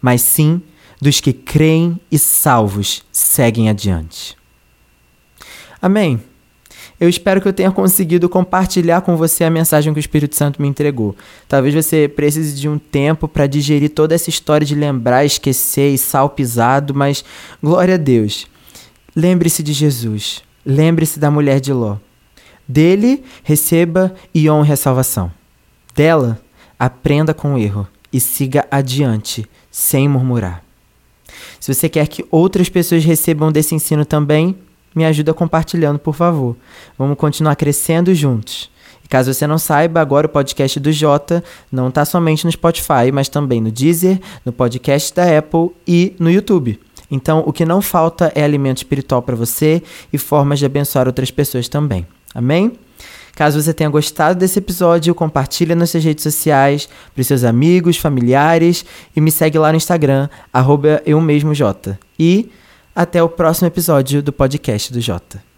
mas 0.00 0.22
sim 0.22 0.62
dos 1.02 1.18
que 1.18 1.32
creem 1.32 1.98
e 2.12 2.16
salvos 2.16 3.02
seguem 3.10 3.68
adiante. 3.68 4.36
Amém. 5.82 6.22
Eu 7.00 7.08
espero 7.08 7.40
que 7.40 7.48
eu 7.48 7.52
tenha 7.52 7.70
conseguido 7.70 8.28
compartilhar 8.28 9.00
com 9.00 9.16
você 9.16 9.42
a 9.42 9.50
mensagem 9.50 9.90
que 9.90 9.98
o 9.98 10.00
Espírito 10.00 10.36
Santo 10.36 10.60
me 10.60 10.68
entregou. 10.68 11.16
Talvez 11.48 11.74
você 11.74 12.06
precise 12.06 12.54
de 12.54 12.68
um 12.68 12.78
tempo 12.78 13.26
para 13.26 13.46
digerir 13.46 13.88
toda 13.88 14.14
essa 14.14 14.28
história 14.28 14.66
de 14.66 14.74
lembrar, 14.74 15.24
esquecer 15.24 15.94
e 15.94 15.96
sal 15.96 16.28
pisado, 16.28 16.94
mas 16.94 17.24
glória 17.62 17.94
a 17.94 17.96
Deus. 17.96 18.46
Lembre-se 19.16 19.62
de 19.62 19.72
Jesus. 19.72 20.42
Lembre-se 20.64 21.18
da 21.18 21.30
mulher 21.30 21.58
de 21.58 21.72
Ló. 21.72 21.96
Dele, 22.68 23.24
receba 23.42 24.14
e 24.34 24.50
honre 24.50 24.74
a 24.74 24.76
salvação. 24.76 25.32
Dela, 25.94 26.38
aprenda 26.78 27.32
com 27.32 27.54
o 27.54 27.58
erro 27.58 27.88
e 28.12 28.20
siga 28.20 28.66
adiante, 28.70 29.48
sem 29.70 30.06
murmurar. 30.06 30.62
Se 31.58 31.72
você 31.72 31.88
quer 31.88 32.06
que 32.08 32.26
outras 32.30 32.68
pessoas 32.68 33.04
recebam 33.04 33.50
desse 33.50 33.74
ensino 33.74 34.04
também, 34.04 34.56
me 34.94 35.04
ajuda 35.04 35.32
compartilhando, 35.32 35.98
por 35.98 36.14
favor. 36.14 36.56
Vamos 36.98 37.16
continuar 37.16 37.56
crescendo 37.56 38.14
juntos. 38.14 38.70
E 39.04 39.08
caso 39.08 39.32
você 39.32 39.46
não 39.46 39.58
saiba, 39.58 40.00
agora 40.00 40.26
o 40.26 40.30
podcast 40.30 40.78
do 40.80 40.92
Jota 40.92 41.42
não 41.70 41.88
está 41.88 42.04
somente 42.04 42.44
no 42.44 42.52
Spotify, 42.52 43.10
mas 43.12 43.28
também 43.28 43.60
no 43.60 43.70
Deezer, 43.70 44.20
no 44.44 44.52
podcast 44.52 45.14
da 45.14 45.38
Apple 45.38 45.70
e 45.86 46.14
no 46.18 46.30
YouTube. 46.30 46.78
Então, 47.10 47.42
o 47.44 47.52
que 47.52 47.64
não 47.64 47.82
falta 47.82 48.30
é 48.34 48.44
alimento 48.44 48.78
espiritual 48.78 49.20
para 49.20 49.34
você 49.34 49.82
e 50.12 50.18
formas 50.18 50.60
de 50.60 50.66
abençoar 50.66 51.06
outras 51.06 51.30
pessoas 51.30 51.68
também. 51.68 52.06
Amém? 52.32 52.72
Caso 53.34 53.60
você 53.60 53.72
tenha 53.72 53.88
gostado 53.88 54.38
desse 54.38 54.58
episódio, 54.58 55.14
compartilha 55.14 55.74
nas 55.74 55.90
suas 55.90 56.04
redes 56.04 56.22
sociais, 56.22 56.88
para 57.14 57.24
seus 57.24 57.42
amigos, 57.42 57.96
familiares 57.96 58.84
e 59.16 59.20
me 59.20 59.30
segue 59.30 59.58
lá 59.58 59.70
no 59.70 59.76
Instagram, 59.76 60.28
arroba 60.52 61.02
eu 61.06 61.20
mesmo 61.20 61.54
Jota. 61.54 61.98
E 62.18 62.50
até 63.00 63.22
o 63.22 63.30
próximo 63.30 63.66
episódio 63.66 64.22
do 64.22 64.30
podcast 64.30 64.92
do 64.92 65.00
Jota. 65.00 65.49